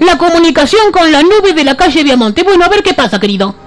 La 0.00 0.16
comunicación 0.18 0.92
con 0.92 1.10
la 1.10 1.22
nube 1.22 1.52
de 1.54 1.64
la 1.64 1.76
calle 1.76 2.04
Viamonte. 2.04 2.42
Bueno, 2.44 2.64
a 2.64 2.68
ver 2.68 2.82
qué 2.82 2.94
pasa, 2.94 3.18
querido. 3.18 3.63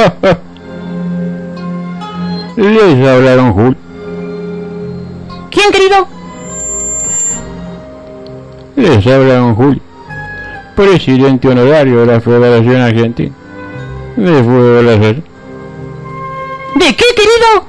Les 2.56 3.06
hablaron 3.06 3.52
Jul. 3.52 3.76
¿Quién, 5.50 5.70
querido? 5.70 6.08
Les 8.76 9.06
hablaron 9.06 9.54
Jul. 9.54 9.82
Presidente 10.74 11.48
honorario 11.48 12.00
de 12.00 12.06
la 12.06 12.18
Federación 12.20 12.80
Argentina. 12.80 13.30
De 14.16 14.42
Fútbol 14.42 14.88
Ayer. 14.88 15.22
¿De 16.76 16.96
qué, 16.96 17.04
querido? 17.14 17.66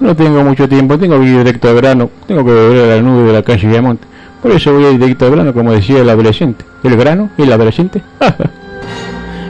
No 0.00 0.16
tengo 0.16 0.42
mucho 0.42 0.66
tiempo, 0.68 0.98
tengo 0.98 1.20
que 1.20 1.26
ir 1.26 1.38
directo 1.38 1.68
al 1.68 1.76
grano. 1.76 2.10
Tengo 2.26 2.44
que 2.44 2.52
volver 2.52 2.84
a 2.84 2.88
la 2.96 3.02
nube 3.02 3.26
de 3.26 3.32
la 3.34 3.42
calle 3.42 3.68
Viamonte. 3.68 4.08
Por 4.40 4.50
eso 4.52 4.72
voy 4.72 4.86
a 4.86 4.90
ir 4.92 4.98
directo 4.98 5.26
al 5.26 5.32
grano, 5.32 5.52
como 5.52 5.72
decía 5.72 6.00
el 6.00 6.08
adolescente. 6.08 6.64
¿El 6.82 6.96
grano 6.96 7.28
y 7.36 7.42
el 7.42 7.52
adolescente? 7.52 8.00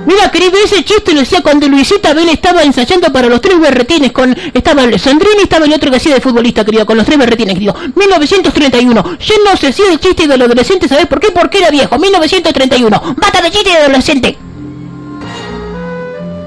Mira, 0.07 0.31
querido, 0.31 0.53
ese 0.65 0.83
chiste 0.83 1.13
lo 1.13 1.21
hacía 1.21 1.43
cuando 1.43 1.69
Luisita 1.69 2.11
Abel 2.11 2.29
estaba 2.31 2.63
ensayando 2.63 3.13
para 3.13 3.29
los 3.29 3.41
tres 3.41 3.61
berretines 3.61 4.13
con... 4.13 4.35
Estaba 4.55 4.83
Sandrini 4.99 5.41
y 5.41 5.43
estaba 5.43 5.67
el 5.67 5.73
otro 5.73 5.91
que 5.91 5.99
hacía 5.99 6.15
de 6.15 6.21
futbolista, 6.21 6.65
querido, 6.65 6.87
con 6.87 6.97
los 6.97 7.05
tres 7.05 7.19
berretines, 7.19 7.55
querido. 7.55 7.75
1931. 7.95 9.19
Yo 9.19 9.35
no 9.45 9.57
sé 9.57 9.73
si 9.73 9.83
el 9.83 10.01
chiste 10.01 10.27
del 10.27 10.43
adolescente, 10.43 10.89
¿sabes 10.89 11.07
por 11.07 11.21
qué? 11.21 11.31
Porque 11.31 11.59
era 11.59 11.71
viejo. 11.71 11.99
1931. 11.99 13.15
¡Bata 13.17 13.43
de 13.43 13.51
chiste 13.51 13.71
de 13.71 13.77
adolescente! 13.77 14.39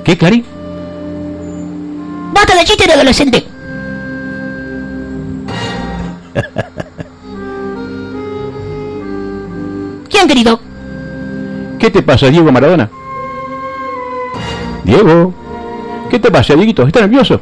¿Qué, 0.04 0.18
Clary? 0.18 0.44
¡Bata 2.34 2.56
de 2.56 2.66
chiste 2.66 2.88
de 2.88 2.94
adolescente! 2.94 3.46
¿Quién, 10.10 10.28
querido? 10.28 10.60
¿Qué 11.78 11.92
te 11.92 12.02
pasa, 12.02 12.30
Diego 12.30 12.52
Maradona? 12.52 12.90
Diego. 14.84 15.34
¿Qué 16.10 16.20
te 16.20 16.30
pasa, 16.30 16.56
Dieguito? 16.56 16.86
¿Estás 16.86 17.04
nervioso? 17.04 17.40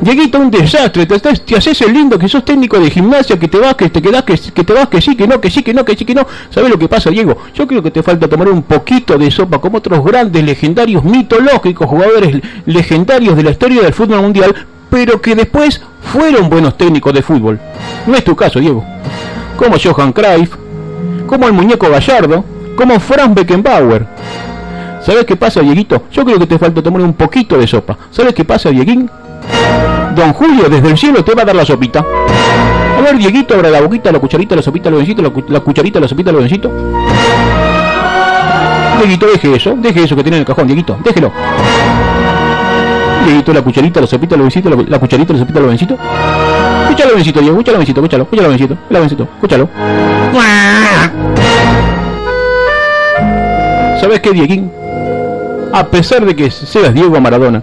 Dieguito, 0.00 0.38
un 0.38 0.50
desastre. 0.50 1.06
Te, 1.06 1.56
haces 1.56 1.80
el 1.82 1.92
lindo 1.92 2.18
que 2.18 2.28
sos 2.28 2.44
técnico 2.44 2.78
de 2.78 2.90
gimnasia, 2.90 3.38
que 3.38 3.48
te 3.48 3.58
vas, 3.58 3.74
que 3.74 3.90
te 3.90 4.00
quedas, 4.00 4.22
que, 4.22 4.38
que 4.38 4.64
te 4.64 4.72
vas, 4.72 4.88
que 4.88 5.00
sí, 5.00 5.14
que 5.14 5.26
no, 5.26 5.40
que 5.40 5.50
sí, 5.50 5.62
que 5.62 5.74
no, 5.74 5.84
que 5.84 5.96
sí, 5.96 6.04
que 6.04 6.14
no. 6.14 6.26
¿Sabes 6.48 6.70
lo 6.70 6.78
que 6.78 6.88
pasa, 6.88 7.10
Diego? 7.10 7.36
Yo 7.54 7.66
creo 7.66 7.82
que 7.82 7.90
te 7.90 8.02
falta 8.02 8.26
tomar 8.26 8.48
un 8.48 8.62
poquito 8.62 9.18
de 9.18 9.30
sopa 9.30 9.58
como 9.60 9.78
otros 9.78 10.02
grandes, 10.02 10.42
legendarios, 10.42 11.04
mitológicos 11.04 11.86
jugadores 11.86 12.40
legendarios 12.66 13.36
de 13.36 13.42
la 13.42 13.50
historia 13.50 13.82
del 13.82 13.92
fútbol 13.92 14.22
mundial, 14.22 14.54
pero 14.88 15.20
que 15.20 15.34
después 15.34 15.80
fueron 16.02 16.48
buenos 16.48 16.78
técnicos 16.78 17.12
de 17.12 17.22
fútbol. 17.22 17.60
No 18.06 18.14
es 18.14 18.24
tu 18.24 18.34
caso, 18.34 18.58
Diego. 18.58 18.84
Como 19.56 19.76
Johan 19.78 20.12
Cruyff, 20.12 20.54
como 21.26 21.46
el 21.46 21.52
muñeco 21.52 21.90
Gallardo, 21.90 22.44
como 22.74 22.98
Franz 22.98 23.34
Beckenbauer. 23.34 24.06
¿Sabes 25.02 25.24
qué 25.24 25.36
pasa, 25.36 25.60
Dieguito? 25.60 26.02
Yo 26.12 26.24
creo 26.24 26.38
que 26.38 26.46
te 26.46 26.58
falta 26.58 26.82
tomar 26.82 27.02
un 27.02 27.14
poquito 27.14 27.56
de 27.56 27.66
sopa. 27.66 27.96
¿Sabes 28.10 28.34
qué 28.34 28.44
pasa, 28.44 28.68
Dieguín? 28.70 29.10
Don 30.14 30.32
Julio 30.32 30.68
desde 30.68 30.88
el 30.88 30.98
cielo 30.98 31.24
te 31.24 31.34
va 31.34 31.42
a 31.42 31.44
dar 31.46 31.56
la 31.56 31.64
sopita. 31.64 32.04
A 32.98 33.00
ver, 33.02 33.16
Dieguito, 33.16 33.54
abra 33.54 33.70
la 33.70 33.80
boquita, 33.80 34.12
la 34.12 34.18
cucharita, 34.18 34.54
la 34.54 34.62
sopita, 34.62 34.90
lo 34.90 34.98
vencito, 34.98 35.22
la, 35.22 35.32
la 35.48 35.60
cucharita, 35.60 36.00
la 36.00 36.08
sopita, 36.08 36.30
lo 36.30 36.38
vencito. 36.38 36.70
Dieguito, 38.98 39.26
deje 39.26 39.56
eso, 39.56 39.74
deje 39.78 40.02
eso 40.04 40.14
que 40.14 40.22
tiene 40.22 40.36
en 40.36 40.40
el 40.42 40.46
cajón, 40.46 40.66
Dieguito, 40.66 40.98
déjelo. 41.02 41.32
Dieguito, 43.24 43.52
la 43.54 43.62
cucharita, 43.62 44.00
la 44.02 44.06
sopita, 44.06 44.36
lo 44.36 44.42
vencito, 44.42 44.68
la, 44.68 44.76
la 44.86 44.98
cucharita, 44.98 45.32
la 45.32 45.38
sopita, 45.38 45.60
lo 45.60 45.68
vencito. 45.68 45.96
Escúchalo, 46.82 47.14
vencito, 47.14 47.40
Diego, 47.40 47.54
escúchalo, 47.54 47.78
vencito, 47.78 48.00
escúchalo, 48.00 48.22
escúchalo, 48.24 48.48
vencito, 48.50 48.76
la 48.90 49.00
vencito, 49.00 49.22
escúchalo. 49.34 49.68
¿Sabes 53.98 54.20
qué, 54.20 54.32
Dieguín? 54.32 54.79
A 55.72 55.86
pesar 55.86 56.24
de 56.24 56.34
que 56.34 56.50
seas 56.50 56.92
Diego 56.92 57.20
Maradona, 57.20 57.62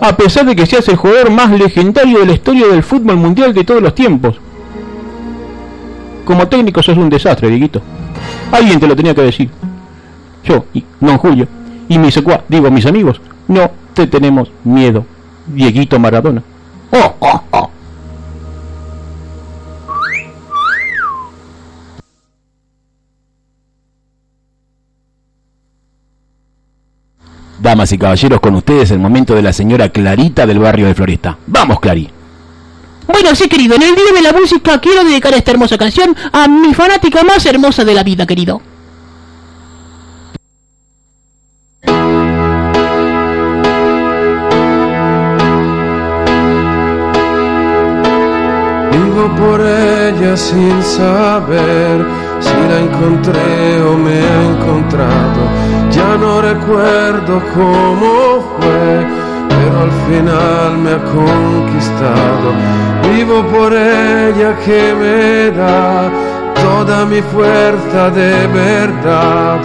a 0.00 0.16
pesar 0.16 0.44
de 0.44 0.56
que 0.56 0.66
seas 0.66 0.88
el 0.88 0.96
jugador 0.96 1.30
más 1.30 1.50
legendario 1.50 2.18
de 2.18 2.26
la 2.26 2.32
historia 2.32 2.66
del 2.66 2.82
fútbol 2.82 3.16
mundial 3.16 3.54
de 3.54 3.64
todos 3.64 3.80
los 3.80 3.94
tiempos, 3.94 4.36
como 6.24 6.48
técnico 6.48 6.82
sos 6.82 6.98
un 6.98 7.08
desastre, 7.08 7.48
Dieguito. 7.48 7.80
Alguien 8.50 8.80
te 8.80 8.88
lo 8.88 8.96
tenía 8.96 9.14
que 9.14 9.22
decir. 9.22 9.48
Yo, 10.44 10.64
y 10.74 10.84
Don 11.00 11.16
Julio, 11.18 11.46
y 11.88 11.98
mis 11.98 12.20
digo, 12.48 12.70
mis 12.70 12.86
amigos, 12.86 13.20
no 13.48 13.70
te 13.94 14.06
tenemos 14.06 14.50
miedo, 14.64 15.06
Dieguito 15.46 15.98
Maradona. 15.98 16.42
Oh, 16.90 17.14
oh, 17.20 17.42
oh. 17.52 17.70
Damas 27.66 27.90
y 27.90 27.98
caballeros, 27.98 28.38
con 28.38 28.54
ustedes 28.54 28.92
el 28.92 29.00
momento 29.00 29.34
de 29.34 29.42
la 29.42 29.52
señora 29.52 29.88
Clarita 29.88 30.46
del 30.46 30.60
barrio 30.60 30.86
de 30.86 30.94
Floresta. 30.94 31.36
Vamos, 31.48 31.80
Clary. 31.80 32.08
Bueno, 33.08 33.34
sí, 33.34 33.48
querido, 33.48 33.74
en 33.74 33.82
el 33.82 33.92
Día 33.96 34.12
de 34.14 34.22
la 34.22 34.32
Música 34.32 34.78
quiero 34.78 35.02
dedicar 35.02 35.34
esta 35.34 35.50
hermosa 35.50 35.76
canción 35.76 36.14
a 36.30 36.46
mi 36.46 36.72
fanática 36.74 37.24
más 37.24 37.44
hermosa 37.44 37.84
de 37.84 37.94
la 37.94 38.04
vida, 38.04 38.24
querido. 38.24 38.62
Vivo 48.92 49.34
por 49.36 49.60
ella 49.60 50.36
sin 50.36 50.82
saber 50.84 52.25
si 52.46 52.60
la 52.70 52.78
encontré 52.86 53.82
o 53.82 53.92
me 54.06 54.18
ha 54.32 54.38
encontrado. 54.52 55.40
Ya 55.90 56.16
no 56.16 56.40
recuerdo 56.40 57.34
cómo 57.54 58.12
fue, 58.56 58.88
pero 59.48 59.74
al 59.86 59.92
final 60.08 60.78
me 60.84 60.90
ha 60.96 61.02
conquistado. 61.20 62.48
Vivo 63.10 63.42
por 63.54 63.72
ella 63.72 64.50
que 64.64 64.82
me 65.00 65.50
da 65.56 66.10
toda 66.62 67.04
mi 67.06 67.20
fuerza 67.22 68.10
de 68.10 68.46
verdad. 68.48 69.58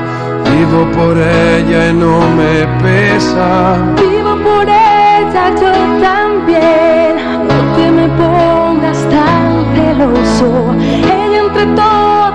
Vivo 0.52 0.82
por 0.98 1.18
ella 1.18 1.90
y 1.90 1.94
no 1.94 2.20
me 2.40 2.56
pesa. 2.84 3.78
Vivo 3.98 4.34
por 4.48 4.68
ella 4.68 5.44
yo 5.62 5.72
también, 6.10 7.12
te 7.76 7.92
me 7.98 8.08
pongas 8.22 9.00
tan 9.10 9.50
celoso. 9.76 10.50
Ella 10.80 11.40
entre 11.46 11.66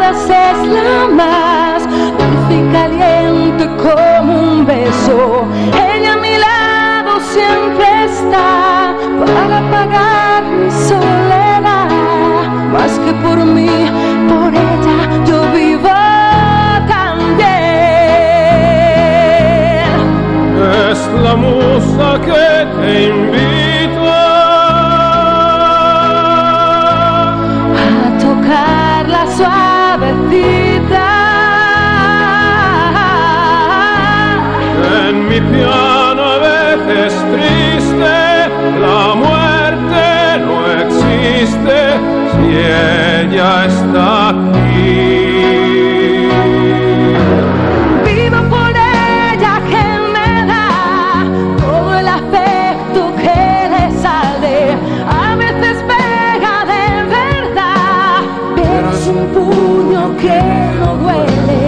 todas 0.06 0.30
es 0.30 0.68
la 0.68 1.08
más 1.08 1.82
dulce 1.86 2.54
y 2.54 2.72
caliente 2.72 3.66
como 3.76 4.40
un 4.40 4.66
beso. 4.66 5.46
Ella 5.72 6.12
a 6.14 6.16
mi 6.16 6.36
lado 6.38 7.20
siempre 7.20 8.04
está 8.04 8.94
para 9.18 9.60
pagar 9.70 10.44
mi 10.44 10.70
soledad. 10.70 11.90
Más 12.72 12.98
que 13.00 13.12
por 13.14 13.38
mí, 13.44 13.90
por 14.28 14.54
ella 14.54 15.24
yo 15.24 15.40
vivo 15.52 15.88
también. 16.88 17.46
Es 20.90 21.00
la 21.22 21.36
musa 21.36 22.20
que 22.20 22.66
te 22.80 23.08
invita 23.08 23.55
mi 35.40 35.42
piano 35.50 36.22
a 36.22 36.38
veces 36.38 37.12
triste. 37.32 38.16
La 38.80 39.14
muerte 39.14 40.04
no 40.46 40.56
existe 40.82 41.78
si 42.32 42.46
ella 42.56 43.50
está 43.66 44.06
aquí. 44.30 44.68
Vivo 48.04 48.40
por 48.54 48.70
ella 48.70 49.54
que 49.70 49.86
me 50.14 50.30
da 50.52 50.68
todo 51.60 51.90
el 51.98 52.08
afecto 52.08 53.00
que 53.22 53.40
le 53.74 53.84
sale. 54.04 54.58
A 55.06 55.36
veces 55.36 55.76
pega 55.90 56.54
de 56.72 56.86
verdad, 57.18 58.18
pero 58.56 58.86
es 58.90 59.06
un 59.06 59.22
puño 59.34 60.02
que 60.22 60.40
no 60.80 60.90
duele. 61.02 61.64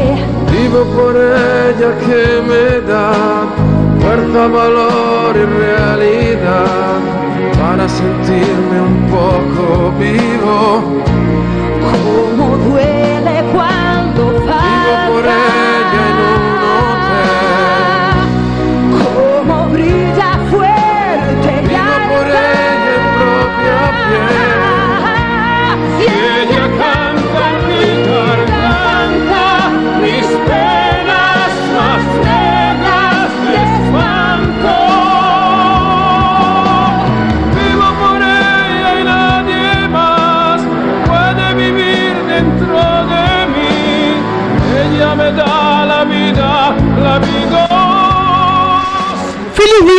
Vivo 0.53 0.81
por 0.97 1.15
ella 1.17 1.91
que 2.07 2.23
me 2.49 2.65
da 2.91 2.98
valor 4.53 5.37
y 5.37 5.45
realidad 5.45 6.99
para 7.59 7.89
sentirme 7.89 8.81
un 8.81 9.07
poco 9.11 9.93
vivo. 9.99 10.98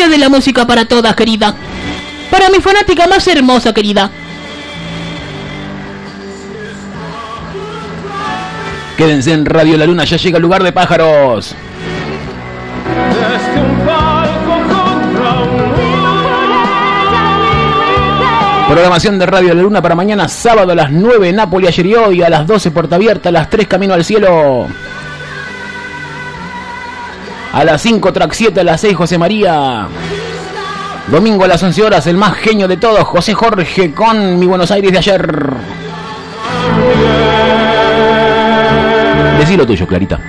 De 0.09 0.17
la 0.17 0.29
música 0.29 0.65
para 0.65 0.85
todas, 0.85 1.15
querida. 1.15 1.53
Para 2.29 2.49
mi 2.49 2.59
fanática 2.59 3.07
más 3.07 3.27
hermosa, 3.27 3.73
querida. 3.73 4.09
Quédense 8.97 9.31
en 9.31 9.45
Radio 9.45 9.77
La 9.77 9.85
Luna, 9.85 10.03
ya 10.03 10.17
llega 10.17 10.37
el 10.37 10.41
lugar 10.41 10.61
de 10.61 10.73
pájaros. 10.73 11.55
Programación 18.67 19.17
de 19.17 19.25
Radio 19.25 19.53
La 19.53 19.61
Luna 19.61 19.81
para 19.81 19.95
mañana 19.95 20.27
sábado 20.27 20.73
a 20.73 20.75
las 20.75 20.91
9 20.91 21.33
Nápoles 21.33 21.69
ayer 21.69 21.85
y 21.87 21.95
hoy, 21.95 22.21
a 22.21 22.29
las 22.29 22.45
12 22.45 22.71
Puerta 22.71 22.97
Abierta, 22.97 23.29
a 23.29 23.31
las 23.31 23.49
3 23.49 23.67
Camino 23.67 23.93
al 23.93 24.03
Cielo. 24.03 24.67
A 27.51 27.63
las 27.63 27.81
5 27.81 28.13
Track 28.13 28.33
7, 28.33 28.59
a 28.59 28.63
las 28.63 28.81
6 28.81 28.95
José 28.95 29.17
María. 29.17 29.87
Domingo 31.07 31.43
a 31.43 31.47
las 31.47 31.63
11 31.63 31.83
horas, 31.83 32.05
el 32.07 32.17
más 32.17 32.35
genio 32.35 32.67
de 32.67 32.77
todos, 32.77 33.03
José 33.03 33.33
Jorge 33.33 33.91
con 33.91 34.37
Mi 34.37 34.45
Buenos 34.45 34.69
Aires 34.69 34.91
de 34.91 34.97
ayer. 34.99 35.53
Decí 39.39 39.57
lo 39.57 39.65
tuyo, 39.65 39.87
Clarita. 39.87 40.19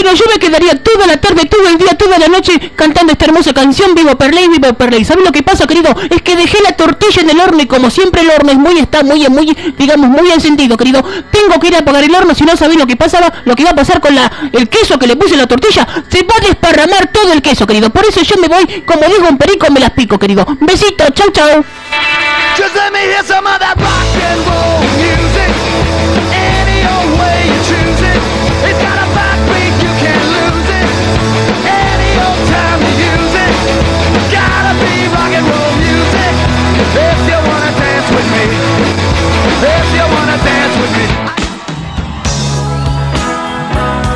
Bueno, 0.00 0.14
yo 0.14 0.26
me 0.32 0.38
quedaría 0.38 0.80
toda 0.80 1.08
la 1.08 1.16
tarde, 1.16 1.46
todo 1.46 1.66
el 1.66 1.76
día, 1.76 1.88
toda 1.98 2.18
la 2.18 2.28
noche 2.28 2.52
cantando 2.76 3.10
esta 3.10 3.24
hermosa 3.24 3.52
canción 3.52 3.96
Vivo 3.96 4.16
Perley, 4.16 4.46
Vivo 4.46 4.72
Perley. 4.74 5.04
¿Sabes 5.04 5.24
lo 5.24 5.32
que 5.32 5.42
pasa, 5.42 5.66
querido? 5.66 5.92
Es 6.08 6.22
que 6.22 6.36
dejé 6.36 6.62
la 6.62 6.76
tortilla 6.76 7.22
en 7.22 7.30
el 7.30 7.40
horno 7.40 7.60
y 7.60 7.66
como 7.66 7.90
siempre 7.90 8.20
el 8.20 8.30
horno 8.30 8.52
es 8.52 8.58
muy, 8.58 8.78
está 8.78 9.02
muy, 9.02 9.28
muy, 9.28 9.56
digamos, 9.76 10.08
muy 10.08 10.30
encendido, 10.30 10.76
querido. 10.76 11.04
Tengo 11.32 11.58
que 11.58 11.66
ir 11.66 11.74
a 11.74 11.80
apagar 11.80 12.04
el 12.04 12.14
horno, 12.14 12.32
si 12.32 12.44
no 12.44 12.56
sabés 12.56 12.76
lo 12.76 12.86
que 12.86 12.94
pasaba, 12.94 13.42
lo 13.44 13.56
que 13.56 13.64
va 13.64 13.70
a 13.70 13.74
pasar 13.74 14.00
con 14.00 14.14
la, 14.14 14.30
el 14.52 14.68
queso 14.68 15.00
que 15.00 15.08
le 15.08 15.16
puse 15.16 15.32
en 15.32 15.40
la 15.40 15.48
tortilla. 15.48 15.84
Se 16.08 16.22
va 16.22 16.34
a 16.36 16.46
desparramar 16.46 17.10
todo 17.12 17.32
el 17.32 17.42
queso, 17.42 17.66
querido. 17.66 17.90
Por 17.90 18.06
eso 18.06 18.22
yo 18.22 18.36
me 18.36 18.46
voy, 18.46 18.82
como 18.82 19.02
digo 19.02 19.26
un 19.28 19.36
perico, 19.36 19.66
me 19.72 19.80
las 19.80 19.90
pico, 19.90 20.16
querido. 20.16 20.46
Besito, 20.60 21.10
chau, 21.10 21.32
chau. 21.32 21.64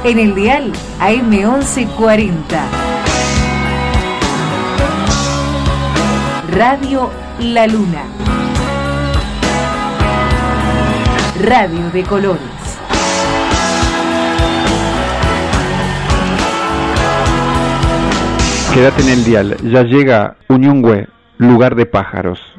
En 0.05 0.19
el 0.19 0.35
dial 0.35 0.73
AM1140. 0.99 2.33
Radio 6.51 7.09
La 7.39 7.69
Luna. 7.69 8.03
Radio 11.41 11.91
de 11.93 12.03
colores. 12.03 12.41
Quédate 18.75 19.03
en 19.03 19.09
el 19.09 19.25
dial, 19.25 19.57
ya 19.63 19.85
llega 19.85 20.37
Uñungüe, 20.49 21.07
lugar 21.39 21.77
de 21.77 21.87
pájaros. 21.87 22.52